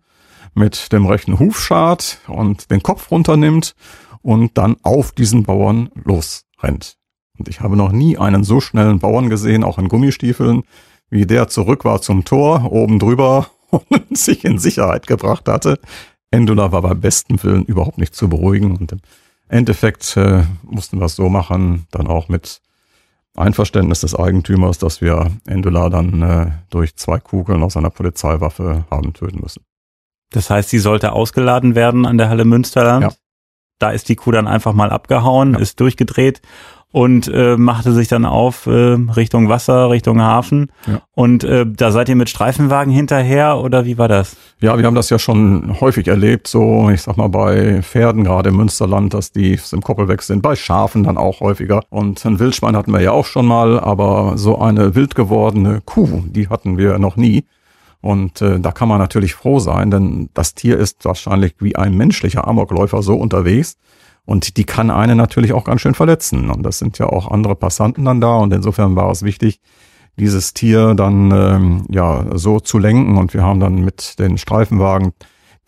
mit 0.54 0.92
dem 0.92 1.06
rechten 1.06 1.40
Hufschad 1.40 2.20
und 2.28 2.72
den 2.72 2.84
Kopf 2.84 3.12
runternimmt 3.12 3.76
und 4.22 4.58
dann 4.58 4.78
auf 4.84 5.12
diesen 5.12 5.44
Bauern 5.44 5.90
losrennt. 5.96 6.98
Und 7.38 7.48
ich 7.48 7.62
habe 7.62 7.76
noch 7.76 7.92
nie 7.92 8.18
einen 8.18 8.44
so 8.44 8.62
schnellen 8.62 9.00
Bauern 9.00 9.30
gesehen, 9.30 9.64
auch 9.64 9.78
in 9.78 9.90
Gummistiefeln, 9.90 10.64
wie 11.10 11.26
der 11.26 11.48
zurück 11.48 11.86
war 11.86 12.02
zum 12.02 12.26
Tor, 12.26 12.72
oben 12.72 13.00
drüber 13.00 13.48
und 13.70 14.18
sich 14.18 14.46
in 14.46 14.60
Sicherheit 14.60 15.08
gebracht 15.08 15.48
hatte. 15.48 15.80
Endula 16.32 16.72
war 16.72 16.82
bei 16.82 16.94
bestem 16.94 17.42
Willen 17.44 17.66
überhaupt 17.66 17.98
nicht 17.98 18.16
zu 18.16 18.28
beruhigen 18.28 18.76
und 18.76 18.92
im 18.92 19.00
Endeffekt 19.48 20.18
äh, 20.18 20.44
mussten 20.64 21.00
wir 21.00 21.06
es 21.06 21.16
so 21.16 21.30
machen, 21.30 21.86
dann 21.92 22.08
auch 22.08 22.28
mit 22.28 22.62
Einverständnis 23.36 24.02
des 24.02 24.16
Eigentümers, 24.16 24.78
dass 24.78 25.02
wir 25.02 25.32
Endula 25.46 25.90
dann 25.90 26.22
äh, 26.22 26.52
durch 26.70 26.96
zwei 26.96 27.20
Kugeln 27.20 27.64
aus 27.64 27.78
einer 27.78 27.90
Polizeiwaffe 27.90 28.86
haben 28.90 29.14
töten 29.14 29.40
müssen. 29.42 29.64
Das 30.34 30.50
heißt, 30.50 30.70
sie 30.70 30.80
sollte 30.80 31.14
ausgeladen 31.14 31.76
werden 31.76 32.06
an 32.06 32.18
der 32.18 32.30
Halle 32.30 32.44
Münsterland. 32.44 33.04
Ja. 33.04 33.12
Da 33.80 33.92
ist 33.92 34.10
die 34.10 34.16
Kuh 34.16 34.32
dann 34.32 34.48
einfach 34.48 34.74
mal 34.74 34.90
abgehauen, 34.90 35.54
ja. 35.54 35.60
ist 35.60 35.80
durchgedreht 35.80 36.42
und 36.94 37.28
äh, 37.28 37.58
machte 37.58 37.92
sich 37.92 38.08
dann 38.08 38.24
auf 38.24 38.68
äh, 38.68 38.72
Richtung 38.72 39.50
Wasser, 39.50 39.90
Richtung 39.90 40.22
Hafen. 40.22 40.72
Ja. 40.86 41.02
Und 41.16 41.44
äh, 41.44 41.66
da 41.68 41.92
seid 41.92 42.08
ihr 42.08 42.16
mit 42.16 42.30
Streifenwagen 42.30 42.94
hinterher 42.94 43.58
oder 43.58 43.84
wie 43.86 43.98
war 43.98 44.08
das? 44.08 44.38
Ja, 44.62 44.78
wir 44.78 44.86
haben 44.86 44.94
das 44.94 45.10
ja 45.10 45.18
schon 45.18 45.82
häufig 45.82 46.08
erlebt, 46.08 46.48
so 46.48 46.92
ich 46.92 47.02
sag 47.02 47.18
mal 47.18 47.30
bei 47.30 47.82
Pferden, 47.82 48.24
gerade 48.24 48.50
im 48.50 48.58
Münsterland, 48.58 49.14
dass 49.14 49.32
die 49.32 49.60
im 49.72 49.82
Koppelweg 49.82 50.22
sind, 50.22 50.44
bei 50.44 50.56
Schafen 50.56 51.04
dann 51.04 51.18
auch 51.18 51.40
häufiger. 51.42 51.82
Und 51.90 52.24
ein 52.26 52.40
Wildschwein 52.40 52.78
hatten 52.78 52.94
wir 52.94 53.02
ja 53.02 53.12
auch 53.12 53.26
schon 53.26 53.48
mal, 53.48 53.80
aber 53.80 54.34
so 54.38 54.60
eine 54.60 54.94
wild 54.94 55.16
gewordene 55.16 55.82
Kuh, 55.84 56.24
die 56.28 56.48
hatten 56.48 56.78
wir 56.78 57.00
noch 57.00 57.16
nie. 57.16 57.44
Und 58.04 58.42
äh, 58.42 58.60
da 58.60 58.72
kann 58.72 58.90
man 58.90 59.00
natürlich 59.00 59.34
froh 59.34 59.58
sein, 59.58 59.90
denn 59.90 60.30
das 60.36 60.54
Tier 60.54 60.78
ist 60.78 61.06
wahrscheinlich 61.06 61.56
wie 61.60 61.76
ein 61.76 61.98
menschlicher 61.98 62.48
Amokläufer 62.48 63.02
so 63.02 63.16
unterwegs 63.16 63.78
und 64.26 64.58
die 64.58 64.64
kann 64.64 64.90
einen 64.90 65.18
natürlich 65.18 65.54
auch 65.54 65.66
ganz 65.66 65.82
schön 65.82 65.96
verletzen. 65.96 66.50
Und 66.50 66.64
das 66.64 66.80
sind 66.80 66.98
ja 66.98 67.08
auch 67.08 67.30
andere 67.30 67.56
Passanten 67.56 68.06
dann 68.06 68.22
da. 68.22 68.38
Und 68.38 68.54
insofern 68.54 68.96
war 68.96 69.12
es 69.12 69.24
wichtig, 69.24 69.60
dieses 70.18 70.54
Tier 70.54 70.94
dann 70.94 71.32
ähm, 71.32 71.86
ja 71.90 72.26
so 72.34 72.60
zu 72.60 72.78
lenken. 72.78 73.18
Und 73.18 73.34
wir 73.34 73.44
haben 73.44 73.60
dann 73.60 73.84
mit 73.84 74.20
den 74.20 74.38
Streifenwagen 74.38 75.14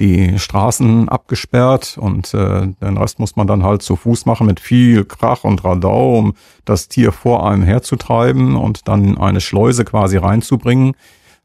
die 0.02 0.38
Straßen 0.38 1.08
abgesperrt 1.08 1.98
und 1.98 2.34
äh, 2.34 2.68
den 2.68 2.98
Rest 2.98 3.18
muss 3.18 3.38
man 3.38 3.48
dann 3.48 3.64
halt 3.64 3.82
zu 3.82 3.96
Fuß 3.96 4.26
machen 4.26 4.46
mit 4.46 4.60
viel 4.60 5.06
Krach 5.06 5.46
und 5.46 5.64
Radau, 5.64 6.18
um 6.18 6.34
das 6.66 6.90
Tier 6.90 7.14
vor 7.14 7.50
einem 7.50 7.64
herzutreiben 7.64 8.58
und 8.58 8.90
dann 8.90 9.18
eine 9.18 9.40
Schleuse 9.40 9.86
quasi 9.86 10.18
reinzubringen, 10.18 10.96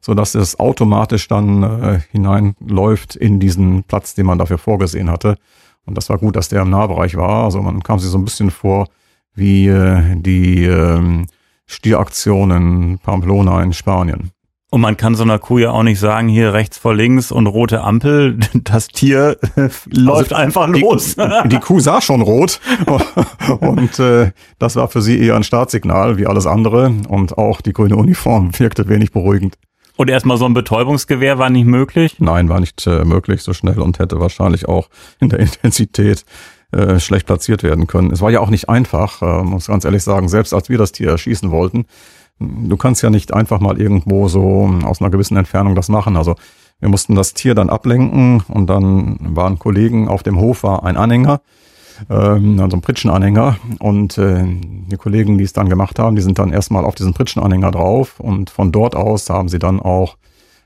so 0.01 0.13
dass 0.13 0.35
es 0.35 0.59
automatisch 0.59 1.27
dann 1.27 1.63
äh, 1.63 1.99
hineinläuft 2.11 3.15
in 3.15 3.39
diesen 3.39 3.83
Platz, 3.83 4.15
den 4.15 4.25
man 4.25 4.39
dafür 4.39 4.57
vorgesehen 4.57 5.09
hatte. 5.09 5.37
Und 5.85 5.97
das 5.97 6.09
war 6.09 6.17
gut, 6.17 6.35
dass 6.35 6.49
der 6.49 6.63
im 6.63 6.69
Nahbereich 6.69 7.15
war. 7.15 7.45
Also 7.45 7.61
man 7.61 7.81
kam 7.81 7.99
sich 7.99 8.09
so 8.09 8.17
ein 8.17 8.25
bisschen 8.25 8.51
vor 8.51 8.87
wie 9.33 9.67
äh, 9.67 10.15
die 10.15 10.65
äh, 10.65 11.25
Stieraktion 11.65 12.51
in 12.51 12.99
Pamplona 12.99 13.63
in 13.63 13.73
Spanien. 13.73 14.31
Und 14.73 14.79
man 14.79 14.95
kann 14.95 15.15
so 15.15 15.23
einer 15.23 15.37
Kuh 15.37 15.57
ja 15.57 15.71
auch 15.71 15.83
nicht 15.83 15.99
sagen, 15.99 16.29
hier 16.29 16.53
rechts 16.53 16.77
vor 16.77 16.95
links 16.95 17.33
und 17.33 17.45
rote 17.45 17.81
Ampel, 17.81 18.39
das 18.53 18.87
Tier 18.87 19.37
läuft 19.89 20.31
also 20.31 20.35
einfach 20.35 20.67
los. 20.67 21.15
Die, 21.15 21.49
die, 21.49 21.59
Kuh 21.59 21.81
sah 21.81 21.99
schon 21.99 22.21
rot 22.21 22.61
und 23.59 23.99
äh, 23.99 24.31
das 24.59 24.77
war 24.77 24.87
für 24.87 25.01
sie 25.01 25.19
eher 25.19 25.35
ein 25.35 25.43
Startsignal 25.43 26.17
wie 26.17 26.25
alles 26.25 26.45
andere 26.45 26.93
und 27.09 27.37
auch 27.37 27.59
die 27.59 27.73
grüne 27.73 27.97
Uniform 27.97 28.57
wirkte 28.57 28.87
wenig 28.87 29.11
beruhigend. 29.11 29.57
Und 29.97 30.09
erstmal 30.09 30.37
so 30.37 30.45
ein 30.45 30.53
Betäubungsgewehr 30.53 31.37
war 31.37 31.49
nicht 31.49 31.65
möglich? 31.65 32.15
Nein, 32.19 32.49
war 32.49 32.59
nicht 32.59 32.85
äh, 32.87 33.03
möglich 33.05 33.43
so 33.43 33.53
schnell 33.53 33.79
und 33.79 33.99
hätte 33.99 34.19
wahrscheinlich 34.19 34.67
auch 34.67 34.89
in 35.19 35.29
der 35.29 35.39
Intensität 35.41 36.25
äh, 36.71 36.99
schlecht 36.99 37.25
platziert 37.25 37.63
werden 37.63 37.87
können. 37.87 38.11
Es 38.11 38.21
war 38.21 38.31
ja 38.31 38.39
auch 38.39 38.49
nicht 38.49 38.69
einfach, 38.69 39.21
äh, 39.21 39.43
muss 39.43 39.67
ganz 39.67 39.85
ehrlich 39.85 40.03
sagen, 40.03 40.29
selbst 40.29 40.53
als 40.53 40.69
wir 40.69 40.77
das 40.77 40.91
Tier 40.91 41.09
erschießen 41.09 41.51
wollten. 41.51 41.85
Du 42.39 42.77
kannst 42.77 43.03
ja 43.03 43.09
nicht 43.09 43.33
einfach 43.33 43.59
mal 43.59 43.79
irgendwo 43.79 44.27
so 44.27 44.73
aus 44.83 45.01
einer 45.01 45.11
gewissen 45.11 45.37
Entfernung 45.37 45.75
das 45.75 45.89
machen. 45.89 46.17
Also 46.17 46.35
wir 46.79 46.89
mussten 46.89 47.13
das 47.13 47.33
Tier 47.33 47.53
dann 47.53 47.69
ablenken 47.69 48.41
und 48.47 48.67
dann 48.67 49.17
waren 49.19 49.59
Kollegen 49.59 50.07
auf 50.07 50.23
dem 50.23 50.39
Hof, 50.39 50.63
war 50.63 50.83
ein 50.83 50.97
Anhänger 50.97 51.41
ähm, 52.09 52.59
also 52.59 52.77
ein 52.77 52.81
Pritschenanhänger. 52.81 53.57
Und 53.79 54.17
äh, 54.17 54.43
die 54.45 54.97
Kollegen, 54.97 55.37
die 55.37 55.43
es 55.43 55.53
dann 55.53 55.69
gemacht 55.69 55.99
haben, 55.99 56.15
die 56.15 56.21
sind 56.21 56.39
dann 56.39 56.51
erstmal 56.51 56.85
auf 56.85 56.95
diesen 56.95 57.13
Pritschenanhänger 57.13 57.71
drauf 57.71 58.19
und 58.19 58.49
von 58.49 58.71
dort 58.71 58.95
aus 58.95 59.29
haben 59.29 59.49
sie 59.49 59.59
dann 59.59 59.79
auch 59.79 60.17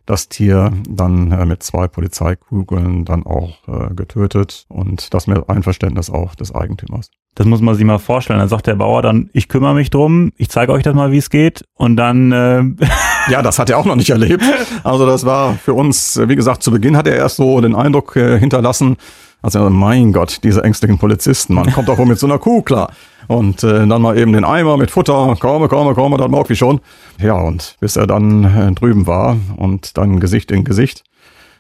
das 0.06 0.30
Tier 0.30 0.72
dann 0.88 1.32
äh, 1.32 1.46
mit 1.46 1.64
zwei 1.64 1.88
Polizeikugeln 1.88 3.06
dann 3.06 3.26
auch 3.26 3.68
äh, 3.68 3.94
getötet 3.94 4.66
und 4.70 5.14
das 5.14 5.28
mit 5.28 5.50
Einverständnis 5.50 6.10
auch 6.10 6.36
des 6.36 6.54
Eigentümers. 6.54 7.10
Das 7.34 7.46
muss 7.48 7.60
man 7.60 7.76
sich 7.76 7.84
mal 7.84 7.98
vorstellen. 7.98 8.40
Dann 8.40 8.48
sagt 8.48 8.68
der 8.68 8.76
Bauer 8.76 9.02
dann, 9.02 9.30
ich 9.34 9.50
kümmere 9.50 9.74
mich 9.74 9.90
drum, 9.90 10.32
ich 10.38 10.50
zeige 10.50 10.72
euch 10.72 10.84
das 10.84 10.96
mal, 10.96 11.12
wie 11.12 11.18
es 11.18 11.30
geht. 11.30 11.66
Und 11.74 11.98
dann. 11.98 12.32
Äh 12.32 12.64
ja, 13.30 13.42
das 13.42 13.60
hat 13.60 13.70
er 13.70 13.78
auch 13.78 13.86
noch 13.86 13.98
nicht 13.98 14.10
erlebt. 14.10 14.44
Also 14.84 15.06
das 15.06 15.26
war 15.26 15.56
für 15.56 15.74
uns, 15.74 16.20
wie 16.24 16.36
gesagt, 16.36 16.64
zu 16.64 16.72
Beginn 16.72 16.96
hat 16.96 17.08
er 17.08 17.16
erst 17.16 17.36
so 17.36 17.60
den 17.60 17.76
Eindruck 17.76 18.16
äh, 18.16 18.40
hinterlassen, 18.40 18.96
also 19.46 19.70
mein 19.70 20.12
Gott, 20.12 20.40
diese 20.44 20.64
ängstlichen 20.64 20.98
Polizisten, 20.98 21.54
man 21.54 21.72
kommt 21.72 21.88
doch 21.88 22.00
wohl 22.00 22.08
mit 22.08 22.18
so 22.18 22.26
einer 22.26 22.40
Kuh 22.40 22.64
klar. 22.64 22.92
Und 23.28 23.64
äh, 23.64 23.86
dann 23.86 24.02
mal 24.02 24.18
eben 24.18 24.34
den 24.34 24.44
Eimer 24.44 24.76
mit 24.76 24.90
Futter, 24.90 25.36
komme, 25.40 25.68
komme, 25.68 25.94
komme, 25.94 26.18
dann 26.18 26.32
mag 26.32 26.50
wie 26.50 26.56
schon. 26.56 26.80
Ja, 27.20 27.36
und 27.36 27.76
bis 27.80 27.96
er 27.96 28.08
dann 28.08 28.44
äh, 28.44 28.72
drüben 28.74 29.06
war 29.06 29.38
und 29.58 29.98
dann 29.98 30.20
Gesicht 30.20 30.52
in 30.52 30.64
Gesicht. 30.64 31.04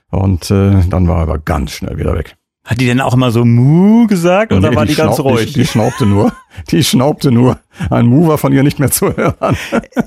Und 0.10 0.50
äh, 0.50 0.82
dann 0.90 1.08
war 1.08 1.18
er 1.18 1.24
aber 1.24 1.38
ganz 1.38 1.72
schnell 1.72 1.98
wieder 1.98 2.16
weg. 2.16 2.36
Hat 2.66 2.82
die 2.82 2.88
denn 2.88 3.00
auch 3.00 3.14
immer 3.14 3.30
so 3.30 3.46
Mu 3.46 4.08
gesagt 4.08 4.52
oder 4.52 4.72
nee, 4.72 4.76
war 4.76 4.86
die, 4.86 4.94
die 4.94 4.98
ganz 4.98 5.20
ruhig? 5.20 5.54
Die, 5.54 5.60
die 5.60 5.68
schnaubte 5.68 6.08
nur. 6.08 6.34
Die 6.72 6.84
schnaubte 6.84 7.32
nur. 7.32 7.60
Ein 7.92 8.08
Mu 8.08 8.28
war 8.28 8.40
von 8.40 8.52
ihr 8.54 8.64
nicht 8.64 8.80
mehr 8.80 8.90
zu 8.90 9.16
hören. 9.16 9.56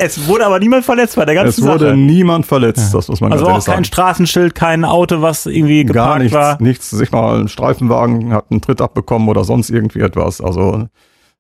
Es 0.01 0.27
wurde 0.27 0.45
aber 0.45 0.59
niemand 0.59 0.85
verletzt 0.85 1.15
bei 1.15 1.25
der 1.25 1.37
ganzen 1.37 1.63
Sache. 1.63 1.75
Es 1.77 1.81
wurde 1.81 1.91
Sache. 1.91 1.97
niemand 1.97 2.47
verletzt, 2.47 2.93
das 2.93 3.07
muss 3.09 3.21
man 3.21 3.33
Also 3.33 3.47
auch 3.47 3.53
kein 3.53 3.61
sagen. 3.61 3.85
Straßenschild, 3.85 4.57
kein 4.57 4.85
Auto, 4.85 5.23
was 5.23 5.47
irgendwie 5.47 5.85
geparkt 5.85 6.09
Gar 6.09 6.19
nichts, 6.19 6.35
war? 6.35 6.61
nichts. 6.61 6.91
Sich 6.91 7.13
mal 7.13 7.39
ein 7.41 7.49
Streifenwagen 7.49 8.33
hat 8.33 8.47
einen 8.51 8.61
Tritt 8.61 8.81
abbekommen 8.81 9.29
oder 9.29 9.45
sonst 9.45 9.71
irgendwie 9.71 10.01
etwas. 10.01 10.41
Also 10.41 10.89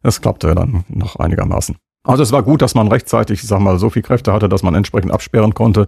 es 0.04 0.20
klappte 0.20 0.54
dann 0.54 0.84
noch 0.88 1.16
einigermaßen. 1.16 1.75
Also 2.04 2.22
es 2.22 2.30
war 2.30 2.44
gut, 2.44 2.62
dass 2.62 2.76
man 2.76 2.87
rechtzeitig, 2.87 3.42
ich 3.42 3.48
sag 3.48 3.58
mal, 3.58 3.78
so 3.80 3.90
viel 3.90 4.02
Kräfte 4.02 4.32
hatte, 4.32 4.48
dass 4.48 4.62
man 4.62 4.76
entsprechend 4.76 5.10
absperren 5.10 5.52
konnte 5.54 5.87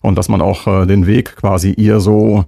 und 0.00 0.16
dass 0.16 0.30
man 0.30 0.40
auch 0.40 0.66
äh, 0.66 0.86
den 0.86 1.06
Weg 1.06 1.36
quasi 1.36 1.72
ihr 1.72 2.00
so 2.00 2.44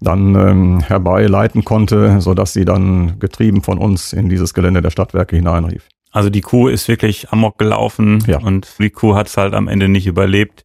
dann 0.00 0.34
ähm, 0.34 0.80
herbeileiten 0.80 1.64
konnte, 1.64 2.20
so 2.20 2.34
dass 2.34 2.52
sie 2.52 2.64
dann 2.64 3.18
getrieben 3.18 3.62
von 3.62 3.78
uns 3.78 4.12
in 4.12 4.28
dieses 4.28 4.54
Gelände 4.54 4.82
der 4.82 4.90
Stadtwerke 4.90 5.36
hineinrief. 5.36 5.88
Also 6.12 6.30
die 6.30 6.40
Kuh 6.40 6.68
ist 6.68 6.88
wirklich 6.88 7.30
amok 7.30 7.58
gelaufen 7.58 8.22
ja. 8.26 8.38
und 8.38 8.68
die 8.78 8.90
Kuh 8.90 9.14
hat 9.14 9.28
es 9.28 9.36
halt 9.36 9.54
am 9.54 9.68
Ende 9.68 9.88
nicht 9.88 10.06
überlebt. 10.06 10.64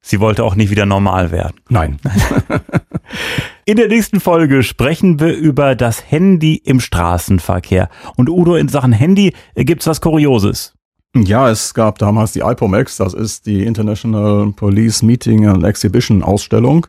Sie 0.00 0.20
wollte 0.20 0.44
auch 0.44 0.54
nicht 0.54 0.70
wieder 0.70 0.86
normal 0.86 1.32
werden. 1.32 1.56
Nein. 1.68 1.98
In 3.64 3.76
der 3.76 3.88
nächsten 3.88 4.20
Folge 4.20 4.62
sprechen 4.62 5.18
wir 5.18 5.34
über 5.34 5.74
das 5.74 6.08
Handy 6.10 6.54
im 6.64 6.78
Straßenverkehr. 6.78 7.88
Und 8.16 8.30
Udo, 8.30 8.54
in 8.54 8.68
Sachen 8.68 8.92
Handy 8.92 9.32
gibt's 9.56 9.88
was 9.88 10.00
Kurioses. 10.00 10.74
Ja, 11.16 11.50
es 11.50 11.74
gab 11.74 11.98
damals 11.98 12.32
die 12.32 12.40
IPOMEX, 12.40 12.98
das 12.98 13.12
ist 13.12 13.46
die 13.46 13.64
International 13.64 14.52
Police 14.52 15.02
Meeting 15.02 15.46
and 15.46 15.64
Exhibition 15.64 16.22
Ausstellung 16.22 16.86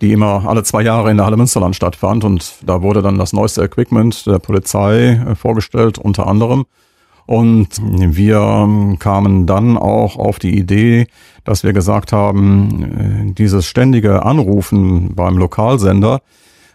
die 0.00 0.12
immer 0.12 0.46
alle 0.46 0.62
zwei 0.62 0.82
Jahre 0.82 1.10
in 1.10 1.16
der 1.16 1.26
Halle 1.26 1.36
Münsterland 1.36 1.74
stattfand. 1.74 2.24
Und 2.24 2.56
da 2.64 2.82
wurde 2.82 3.02
dann 3.02 3.18
das 3.18 3.32
neueste 3.32 3.62
Equipment 3.62 4.26
der 4.26 4.38
Polizei 4.38 5.12
äh, 5.12 5.34
vorgestellt, 5.34 5.98
unter 5.98 6.26
anderem. 6.26 6.66
Und 7.26 7.68
wir 7.82 8.38
ähm, 8.38 8.98
kamen 9.00 9.46
dann 9.46 9.76
auch 9.76 10.16
auf 10.16 10.38
die 10.38 10.56
Idee, 10.56 11.08
dass 11.44 11.64
wir 11.64 11.72
gesagt 11.72 12.12
haben, 12.12 13.30
äh, 13.30 13.34
dieses 13.34 13.66
ständige 13.66 14.24
Anrufen 14.24 15.14
beim 15.14 15.36
Lokalsender 15.36 16.20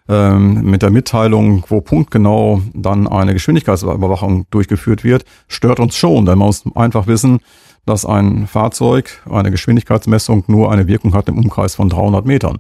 ähm, 0.10 0.64
mit 0.64 0.82
der 0.82 0.90
Mitteilung, 0.90 1.64
wo 1.70 1.80
punktgenau 1.80 2.62
dann 2.74 3.08
eine 3.08 3.34
Geschwindigkeitsüberwachung 3.34 4.46
durchgeführt 4.52 5.06
wird, 5.06 5.24
stört 5.48 5.80
uns 5.80 5.96
schon. 5.96 6.26
Denn 6.26 6.38
man 6.38 6.48
muss 6.48 6.64
einfach 6.76 7.08
wissen, 7.08 7.40
dass 7.86 8.06
ein 8.06 8.46
Fahrzeug, 8.46 9.22
eine 9.30 9.52
Geschwindigkeitsmessung 9.52 10.44
nur 10.48 10.72
eine 10.72 10.88
Wirkung 10.88 11.14
hat 11.14 11.30
im 11.30 11.38
Umkreis 11.38 11.76
von 11.76 11.88
300 11.88 12.26
Metern. 12.26 12.60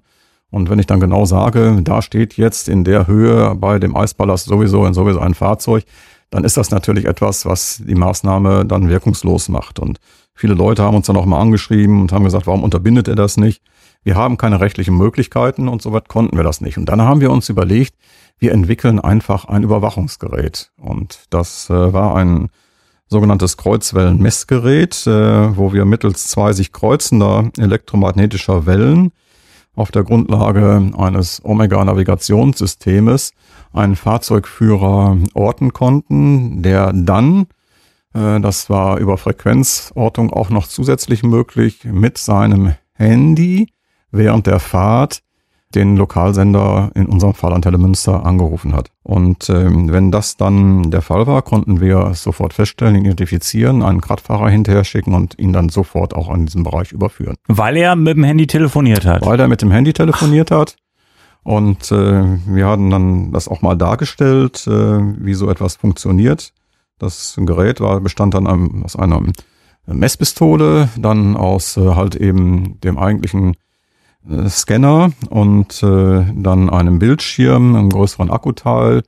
Und 0.51 0.69
wenn 0.69 0.79
ich 0.79 0.85
dann 0.85 0.99
genau 0.99 1.25
sage, 1.25 1.79
da 1.81 2.01
steht 2.01 2.35
jetzt 2.35 2.69
in 2.69 2.83
der 2.83 3.07
Höhe 3.07 3.55
bei 3.55 3.79
dem 3.79 3.95
Eispalast 3.95 4.45
sowieso 4.45 4.85
in 4.85 4.93
sowieso 4.93 5.19
ein 5.19 5.33
Fahrzeug, 5.33 5.85
dann 6.29 6.43
ist 6.43 6.57
das 6.57 6.71
natürlich 6.71 7.05
etwas, 7.05 7.45
was 7.45 7.81
die 7.85 7.95
Maßnahme 7.95 8.65
dann 8.65 8.89
wirkungslos 8.89 9.49
macht. 9.49 9.79
Und 9.79 9.99
viele 10.33 10.53
Leute 10.53 10.83
haben 10.83 10.95
uns 10.95 11.07
dann 11.07 11.17
auch 11.17 11.25
mal 11.25 11.39
angeschrieben 11.39 12.01
und 12.01 12.11
haben 12.11 12.25
gesagt, 12.25 12.47
warum 12.47 12.63
unterbindet 12.63 13.07
er 13.07 13.15
das 13.15 13.37
nicht? 13.37 13.61
Wir 14.03 14.15
haben 14.15 14.37
keine 14.37 14.59
rechtlichen 14.59 14.97
Möglichkeiten 14.97 15.67
und 15.67 15.81
so 15.81 15.93
weit 15.93 16.09
konnten 16.09 16.35
wir 16.35 16.43
das 16.43 16.59
nicht. 16.59 16.77
Und 16.77 16.85
dann 16.85 17.01
haben 17.01 17.21
wir 17.21 17.31
uns 17.31 17.49
überlegt, 17.49 17.95
wir 18.39 18.51
entwickeln 18.51 18.99
einfach 18.99 19.45
ein 19.45 19.63
Überwachungsgerät. 19.63 20.71
Und 20.77 21.25
das 21.29 21.69
äh, 21.69 21.93
war 21.93 22.15
ein 22.15 22.49
sogenanntes 23.07 23.57
Kreuzwellenmessgerät, 23.57 25.05
äh, 25.05 25.55
wo 25.57 25.73
wir 25.73 25.85
mittels 25.85 26.27
zwei 26.27 26.53
sich 26.53 26.71
kreuzender 26.71 27.51
elektromagnetischer 27.57 28.65
Wellen 28.65 29.11
auf 29.75 29.91
der 29.91 30.03
Grundlage 30.03 30.91
eines 30.97 31.43
Omega-Navigationssystemes 31.43 33.31
einen 33.73 33.95
Fahrzeugführer 33.95 35.17
orten 35.33 35.73
konnten, 35.73 36.61
der 36.61 36.91
dann, 36.93 37.47
äh, 38.13 38.39
das 38.39 38.69
war 38.69 38.97
über 38.97 39.17
Frequenzortung 39.17 40.31
auch 40.31 40.49
noch 40.49 40.67
zusätzlich 40.67 41.23
möglich, 41.23 41.85
mit 41.85 42.17
seinem 42.17 42.75
Handy 42.93 43.71
während 44.11 44.47
der 44.47 44.59
Fahrt 44.59 45.21
den 45.75 45.97
Lokalsender, 45.97 46.91
in 46.95 47.07
unserem 47.07 47.33
Fall 47.33 47.53
Antenne 47.53 47.77
Münster, 47.77 48.25
angerufen 48.25 48.73
hat. 48.73 48.91
Und 49.03 49.49
ähm, 49.49 49.91
wenn 49.91 50.11
das 50.11 50.37
dann 50.37 50.91
der 50.91 51.01
Fall 51.01 51.27
war, 51.27 51.41
konnten 51.41 51.81
wir 51.81 52.13
sofort 52.13 52.53
feststellen, 52.53 52.95
identifizieren, 52.95 53.83
einen 53.83 53.99
Radfahrer 53.99 54.49
hinterher 54.49 54.83
schicken 54.83 55.13
und 55.13 55.39
ihn 55.39 55.53
dann 55.53 55.69
sofort 55.69 56.13
auch 56.13 56.29
an 56.29 56.45
diesem 56.45 56.63
Bereich 56.63 56.91
überführen. 56.91 57.35
Weil 57.47 57.77
er 57.77 57.95
mit 57.95 58.17
dem 58.17 58.23
Handy 58.23 58.47
telefoniert 58.47 59.05
hat. 59.05 59.25
Weil 59.25 59.39
er 59.39 59.47
mit 59.47 59.61
dem 59.61 59.71
Handy 59.71 59.93
telefoniert 59.93 60.51
hat. 60.51 60.75
Und 61.43 61.91
äh, 61.91 62.23
wir 62.45 62.67
hatten 62.67 62.89
dann 62.89 63.31
das 63.31 63.47
auch 63.47 63.61
mal 63.61 63.75
dargestellt, 63.75 64.67
äh, 64.67 64.71
wie 64.71 65.33
so 65.33 65.49
etwas 65.49 65.75
funktioniert. 65.75 66.53
Das 66.99 67.35
Gerät 67.37 67.81
war, 67.81 67.99
bestand 67.99 68.35
dann 68.35 68.83
aus 68.83 68.95
einer 68.95 69.23
Messpistole, 69.87 70.89
dann 70.97 71.35
aus 71.35 71.77
äh, 71.77 71.95
halt 71.95 72.15
eben 72.15 72.79
dem 72.81 72.97
eigentlichen 72.97 73.55
Scanner 74.47 75.11
und 75.29 75.81
äh, 75.83 76.25
dann 76.35 76.69
einem 76.69 76.99
Bildschirm, 76.99 77.75
einem 77.75 77.89
größeren 77.89 78.29
Akkuteil, 78.29 79.03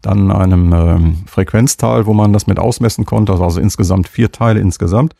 dann 0.00 0.30
einem 0.30 0.72
äh, 0.72 0.98
Frequenzteil, 1.26 2.06
wo 2.06 2.12
man 2.12 2.32
das 2.32 2.46
mit 2.46 2.58
ausmessen 2.58 3.04
konnte, 3.06 3.32
also 3.32 3.60
insgesamt 3.60 4.08
vier 4.08 4.30
Teile 4.30 4.60
insgesamt. 4.60 5.14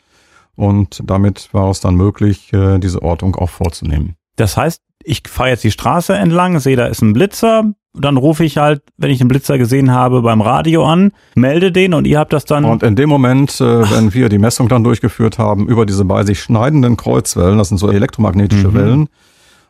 Und 0.55 1.01
damit 1.05 1.49
war 1.53 1.69
es 1.71 1.79
dann 1.79 1.95
möglich, 1.95 2.53
äh, 2.53 2.77
diese 2.77 3.01
Ortung 3.01 3.35
auch 3.35 3.49
vorzunehmen. 3.49 4.15
Das 4.35 4.55
heißt, 4.55 4.81
ich 5.03 5.23
fahre 5.27 5.49
jetzt 5.49 5.63
die 5.63 5.71
Straße 5.71 6.13
entlang, 6.13 6.59
sehe, 6.59 6.75
da 6.75 6.85
ist 6.85 7.01
ein 7.01 7.13
Blitzer, 7.13 7.73
dann 7.93 8.17
rufe 8.17 8.43
ich 8.43 8.57
halt, 8.57 8.81
wenn 8.97 9.11
ich 9.11 9.19
den 9.19 9.27
Blitzer 9.27 9.57
gesehen 9.57 9.91
habe, 9.91 10.21
beim 10.21 10.41
Radio 10.41 10.85
an, 10.85 11.11
melde 11.35 11.71
den 11.71 11.93
und 11.93 12.05
ihr 12.05 12.19
habt 12.19 12.33
das 12.33 12.45
dann. 12.45 12.65
Und 12.65 12.83
in 12.83 12.95
dem 12.95 13.09
Moment, 13.09 13.59
äh, 13.61 13.89
wenn 13.91 14.13
wir 14.13 14.29
die 14.29 14.39
Messung 14.39 14.67
dann 14.69 14.83
durchgeführt 14.83 15.37
haben 15.37 15.67
über 15.67 15.85
diese 15.85 16.05
bei 16.05 16.23
sich 16.23 16.39
schneidenden 16.39 16.97
Kreuzwellen, 16.97 17.57
das 17.57 17.69
sind 17.69 17.77
so 17.77 17.91
elektromagnetische 17.91 18.69
mhm. 18.69 18.73
Wellen, 18.73 19.09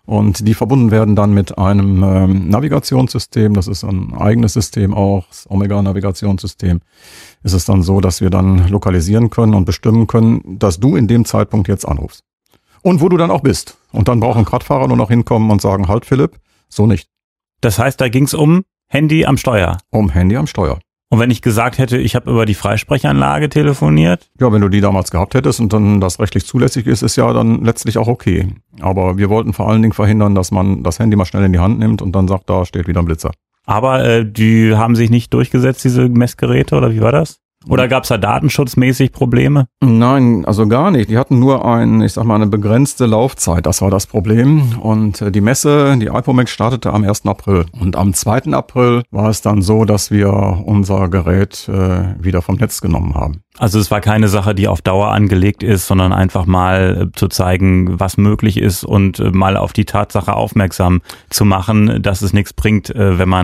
und 0.05 0.45
die 0.47 0.53
verbunden 0.53 0.91
werden 0.91 1.15
dann 1.15 1.33
mit 1.33 1.57
einem 1.57 2.03
ähm, 2.03 2.49
Navigationssystem, 2.49 3.53
das 3.53 3.67
ist 3.67 3.83
ein 3.83 4.13
eigenes 4.13 4.53
System 4.53 4.93
auch, 4.93 5.27
das 5.27 5.49
Omega-Navigationssystem, 5.49 6.81
ist 7.43 7.53
es 7.53 7.65
dann 7.65 7.83
so, 7.83 8.01
dass 8.01 8.19
wir 8.19 8.29
dann 8.29 8.67
lokalisieren 8.67 9.29
können 9.29 9.53
und 9.53 9.63
bestimmen 9.63 10.07
können, 10.07 10.59
dass 10.59 10.79
du 10.79 10.97
in 10.97 11.07
dem 11.07 11.23
Zeitpunkt 11.23 11.69
jetzt 11.69 11.87
anrufst. 11.87 12.23
Und 12.81 12.99
wo 12.99 13.07
du 13.07 13.15
dann 13.15 13.31
auch 13.31 13.41
bist. 13.41 13.77
Und 13.93 14.09
dann 14.09 14.19
brauchen 14.19 14.43
Radfahrer 14.43 14.89
nur 14.89 14.97
noch 14.97 15.09
hinkommen 15.09 15.49
und 15.51 15.61
sagen, 15.61 15.87
halt 15.87 16.05
Philipp, 16.05 16.37
so 16.67 16.85
nicht. 16.85 17.07
Das 17.61 17.79
heißt, 17.79 18.01
da 18.01 18.09
ging 18.09 18.25
es 18.25 18.33
um 18.33 18.65
Handy 18.89 19.25
am 19.25 19.37
Steuer. 19.37 19.77
Um 19.89 20.09
Handy 20.09 20.35
am 20.35 20.47
Steuer. 20.47 20.79
Und 21.13 21.19
wenn 21.19 21.29
ich 21.29 21.43
gesagt 21.43 21.77
hätte, 21.77 21.99
ich 21.99 22.15
habe 22.15 22.31
über 22.31 22.47
die 22.47 22.55
Freisprechanlage 22.55 23.47
telefoniert? 23.47 24.31
Ja, 24.39 24.51
wenn 24.51 24.61
du 24.61 24.67
die 24.67 24.81
damals 24.81 25.11
gehabt 25.11 25.35
hättest 25.35 25.59
und 25.59 25.71
dann 25.71 26.01
das 26.01 26.19
rechtlich 26.19 26.47
zulässig 26.47 26.87
ist, 26.87 27.03
ist 27.03 27.17
ja 27.17 27.31
dann 27.33 27.63
letztlich 27.63 27.99
auch 27.99 28.07
okay. 28.07 28.47
Aber 28.81 29.15
wir 29.15 29.29
wollten 29.29 29.53
vor 29.53 29.69
allen 29.69 29.83
Dingen 29.83 29.93
verhindern, 29.93 30.33
dass 30.33 30.49
man 30.49 30.81
das 30.81 30.97
Handy 30.97 31.15
mal 31.15 31.25
schnell 31.25 31.43
in 31.43 31.53
die 31.53 31.59
Hand 31.59 31.77
nimmt 31.77 32.01
und 32.01 32.15
dann 32.15 32.27
sagt, 32.27 32.49
da 32.49 32.65
steht 32.65 32.87
wieder 32.87 32.99
ein 32.99 33.05
Blitzer. 33.05 33.29
Aber 33.67 34.03
äh, 34.03 34.25
die 34.25 34.75
haben 34.75 34.95
sich 34.95 35.11
nicht 35.11 35.31
durchgesetzt, 35.35 35.83
diese 35.83 36.09
Messgeräte, 36.09 36.75
oder 36.75 36.91
wie 36.91 37.01
war 37.01 37.11
das? 37.11 37.42
Oder 37.67 37.87
gab 37.87 38.03
es 38.03 38.09
da 38.09 38.17
datenschutzmäßig 38.17 39.11
Probleme? 39.11 39.67
Nein, 39.81 40.45
also 40.45 40.67
gar 40.67 40.91
nicht. 40.91 41.09
Die 41.09 41.17
hatten 41.17 41.39
nur 41.39 41.65
ein, 41.65 42.01
ich 42.01 42.13
sag 42.13 42.25
mal, 42.25 42.35
eine 42.35 42.47
begrenzte 42.47 43.05
Laufzeit. 43.05 43.65
Das 43.65 43.81
war 43.81 43.89
das 43.89 44.07
Problem. 44.07 44.79
Und 44.79 45.21
äh, 45.21 45.31
die 45.31 45.41
Messe, 45.41 45.97
die 45.97 46.07
IPOMEX 46.07 46.51
startete 46.51 46.91
am 46.91 47.03
1. 47.03 47.25
April. 47.25 47.65
Und 47.79 47.95
am 47.95 48.13
2. 48.13 48.53
April 48.53 49.03
war 49.11 49.29
es 49.29 49.41
dann 49.41 49.61
so, 49.61 49.85
dass 49.85 50.11
wir 50.11 50.61
unser 50.65 51.09
Gerät 51.09 51.69
äh, 51.69 52.15
wieder 52.23 52.41
vom 52.41 52.55
Netz 52.55 52.81
genommen 52.81 53.15
haben. 53.15 53.41
Also 53.59 53.79
es 53.79 53.91
war 53.91 54.01
keine 54.01 54.29
Sache, 54.29 54.55
die 54.55 54.67
auf 54.67 54.81
Dauer 54.81 55.11
angelegt 55.11 55.61
ist, 55.61 55.85
sondern 55.85 56.11
einfach 56.11 56.47
mal 56.47 57.03
äh, 57.03 57.17
zu 57.17 57.27
zeigen, 57.27 57.99
was 57.99 58.17
möglich 58.17 58.57
ist 58.57 58.83
und 58.83 59.19
äh, 59.19 59.29
mal 59.29 59.57
auf 59.57 59.73
die 59.73 59.85
Tatsache 59.85 60.33
aufmerksam 60.33 61.01
zu 61.29 61.45
machen, 61.45 62.01
dass 62.01 62.23
es 62.23 62.33
nichts 62.33 62.53
bringt, 62.53 62.89
äh, 62.89 63.19
wenn 63.19 63.29
man 63.29 63.43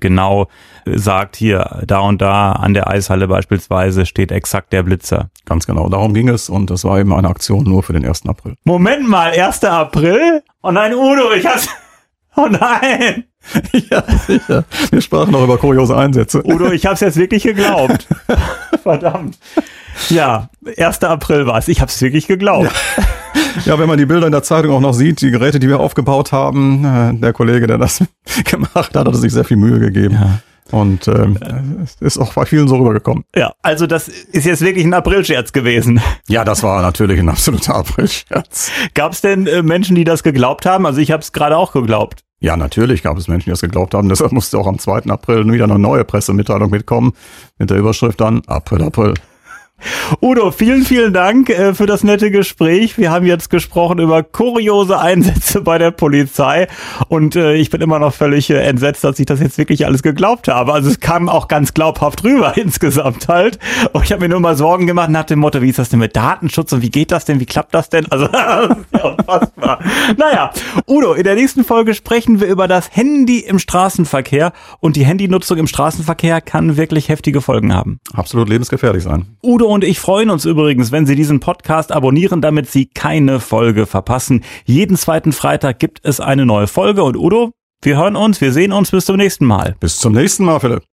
genau 0.00 0.48
sagt, 0.86 1.36
hier, 1.36 1.82
da 1.86 2.00
und 2.00 2.22
da 2.22 2.52
an 2.52 2.74
der 2.74 2.88
Eishalle 2.88 3.28
beispielsweise 3.28 4.06
steht 4.06 4.32
exakt 4.32 4.72
der 4.72 4.82
Blitzer. 4.82 5.30
Ganz 5.44 5.66
genau, 5.66 5.88
darum 5.88 6.14
ging 6.14 6.28
es 6.28 6.48
und 6.48 6.70
das 6.70 6.84
war 6.84 6.98
eben 6.98 7.12
eine 7.12 7.28
Aktion 7.28 7.64
nur 7.64 7.82
für 7.82 7.92
den 7.92 8.04
1. 8.04 8.26
April. 8.26 8.56
Moment 8.64 9.08
mal, 9.08 9.30
1. 9.30 9.64
April? 9.64 10.42
Oh 10.62 10.70
nein, 10.70 10.94
Udo, 10.94 11.32
ich 11.36 11.46
hab's... 11.46 11.68
Oh 12.36 12.46
nein! 12.48 13.24
ja, 13.90 14.04
sicher. 14.26 14.64
Wir 14.90 15.00
sprachen 15.00 15.32
noch 15.32 15.42
über 15.42 15.58
kuriose 15.58 15.96
Einsätze. 15.96 16.42
Udo, 16.44 16.70
ich 16.70 16.86
hab's 16.86 17.00
jetzt 17.00 17.16
wirklich 17.16 17.42
geglaubt. 17.42 18.06
Verdammt. 18.82 19.38
Ja, 20.08 20.48
1. 20.76 21.02
April 21.02 21.46
war 21.46 21.58
es. 21.58 21.68
Ich 21.68 21.80
hab's 21.80 22.00
wirklich 22.00 22.26
geglaubt. 22.26 22.70
Ja. 22.96 23.72
ja. 23.72 23.78
wenn 23.78 23.88
man 23.88 23.98
die 23.98 24.06
Bilder 24.06 24.26
in 24.26 24.32
der 24.32 24.42
Zeitung 24.42 24.72
auch 24.72 24.80
noch 24.80 24.92
sieht, 24.92 25.20
die 25.20 25.30
Geräte, 25.30 25.58
die 25.58 25.68
wir 25.68 25.80
aufgebaut 25.80 26.32
haben, 26.32 26.84
äh, 26.84 27.14
der 27.14 27.32
Kollege, 27.32 27.66
der 27.66 27.78
das 27.78 28.04
gemacht 28.44 28.94
hat, 28.94 29.06
hat 29.06 29.16
sich 29.16 29.32
sehr 29.32 29.44
viel 29.44 29.56
Mühe 29.56 29.80
gegeben. 29.80 30.14
Ja. 30.14 30.38
Und 30.70 31.08
ähm, 31.08 31.38
ist 32.00 32.18
auch 32.18 32.32
bei 32.34 32.46
vielen 32.46 32.68
so 32.68 32.76
rübergekommen. 32.76 33.24
Ja, 33.34 33.52
also 33.62 33.86
das 33.86 34.08
ist 34.08 34.46
jetzt 34.46 34.62
wirklich 34.62 34.84
ein 34.84 34.94
Aprilscherz 34.94 35.52
gewesen. 35.52 36.00
Ja, 36.28 36.44
das 36.44 36.62
war 36.62 36.82
natürlich 36.82 37.18
ein 37.18 37.28
absoluter 37.28 37.76
Aprilscherz. 37.76 38.70
Gab 38.94 39.12
es 39.12 39.20
denn 39.20 39.46
äh, 39.46 39.62
Menschen, 39.62 39.96
die 39.96 40.04
das 40.04 40.22
geglaubt 40.22 40.66
haben? 40.66 40.86
Also 40.86 41.00
ich 41.00 41.10
habe 41.10 41.22
es 41.22 41.32
gerade 41.32 41.56
auch 41.56 41.72
geglaubt. 41.72 42.22
Ja, 42.42 42.56
natürlich 42.56 43.02
gab 43.02 43.18
es 43.18 43.28
Menschen, 43.28 43.46
die 43.46 43.50
das 43.50 43.60
geglaubt 43.60 43.92
haben. 43.92 44.08
Deshalb 44.08 44.32
musste 44.32 44.58
auch 44.58 44.66
am 44.66 44.78
2. 44.78 45.10
April 45.10 45.50
wieder 45.52 45.64
eine 45.64 45.78
neue 45.78 46.04
Pressemitteilung 46.04 46.70
mitkommen 46.70 47.12
mit 47.58 47.68
der 47.68 47.76
Überschrift 47.76 48.20
dann 48.20 48.42
April, 48.46 48.82
April. 48.82 49.14
Udo, 50.20 50.50
vielen, 50.50 50.84
vielen 50.84 51.12
Dank 51.12 51.50
äh, 51.50 51.74
für 51.74 51.86
das 51.86 52.04
nette 52.04 52.30
Gespräch. 52.30 52.98
Wir 52.98 53.10
haben 53.10 53.26
jetzt 53.26 53.50
gesprochen 53.50 53.98
über 53.98 54.22
kuriose 54.22 54.98
Einsätze 54.98 55.60
bei 55.60 55.78
der 55.78 55.90
Polizei 55.90 56.68
und 57.08 57.36
äh, 57.36 57.54
ich 57.54 57.70
bin 57.70 57.80
immer 57.80 57.98
noch 57.98 58.14
völlig 58.14 58.50
äh, 58.50 58.60
entsetzt, 58.60 59.04
dass 59.04 59.18
ich 59.18 59.26
das 59.26 59.40
jetzt 59.40 59.58
wirklich 59.58 59.86
alles 59.86 60.02
geglaubt 60.02 60.48
habe. 60.48 60.72
Also 60.72 60.90
es 60.90 61.00
kam 61.00 61.28
auch 61.28 61.48
ganz 61.48 61.74
glaubhaft 61.74 62.24
rüber 62.24 62.52
insgesamt 62.56 63.28
halt. 63.28 63.58
Und 63.92 64.04
ich 64.04 64.12
habe 64.12 64.22
mir 64.22 64.28
nur 64.28 64.40
mal 64.40 64.56
Sorgen 64.56 64.86
gemacht 64.86 65.10
nach 65.10 65.24
dem 65.24 65.38
Motto, 65.38 65.62
wie 65.62 65.70
ist 65.70 65.78
das 65.78 65.88
denn 65.88 66.00
mit 66.00 66.16
Datenschutz 66.16 66.72
und 66.72 66.82
wie 66.82 66.90
geht 66.90 67.10
das 67.12 67.24
denn, 67.24 67.40
wie 67.40 67.46
klappt 67.46 67.74
das 67.74 67.88
denn? 67.88 68.06
Also 68.10 68.26
das 68.32 68.40
ja 68.92 69.08
unfassbar. 69.08 69.80
naja, 70.16 70.50
Udo, 70.86 71.14
in 71.14 71.24
der 71.24 71.34
nächsten 71.34 71.64
Folge 71.64 71.94
sprechen 71.94 72.40
wir 72.40 72.48
über 72.48 72.68
das 72.68 72.94
Handy 72.94 73.40
im 73.40 73.58
Straßenverkehr 73.58 74.52
und 74.80 74.96
die 74.96 75.04
Handynutzung 75.04 75.58
im 75.58 75.66
Straßenverkehr 75.66 76.40
kann 76.40 76.76
wirklich 76.76 77.08
heftige 77.08 77.40
Folgen 77.40 77.74
haben. 77.74 78.00
Absolut 78.12 78.48
lebensgefährlich 78.48 79.02
sein. 79.02 79.26
Udo 79.42 79.69
und 79.70 79.84
ich 79.84 80.00
freuen 80.00 80.30
uns 80.30 80.44
übrigens, 80.44 80.90
wenn 80.90 81.06
Sie 81.06 81.14
diesen 81.14 81.38
Podcast 81.38 81.92
abonnieren, 81.92 82.42
damit 82.42 82.68
Sie 82.68 82.86
keine 82.86 83.38
Folge 83.38 83.86
verpassen. 83.86 84.42
Jeden 84.64 84.96
zweiten 84.96 85.32
Freitag 85.32 85.78
gibt 85.78 86.00
es 86.02 86.18
eine 86.18 86.44
neue 86.44 86.66
Folge 86.66 87.04
und 87.04 87.16
Udo, 87.16 87.52
wir 87.82 87.96
hören 87.96 88.16
uns, 88.16 88.40
wir 88.40 88.52
sehen 88.52 88.72
uns 88.72 88.90
bis 88.90 89.06
zum 89.06 89.16
nächsten 89.16 89.46
Mal. 89.46 89.76
Bis 89.78 89.98
zum 89.98 90.12
nächsten 90.12 90.44
Mal, 90.44 90.58
Philipp. 90.58 90.82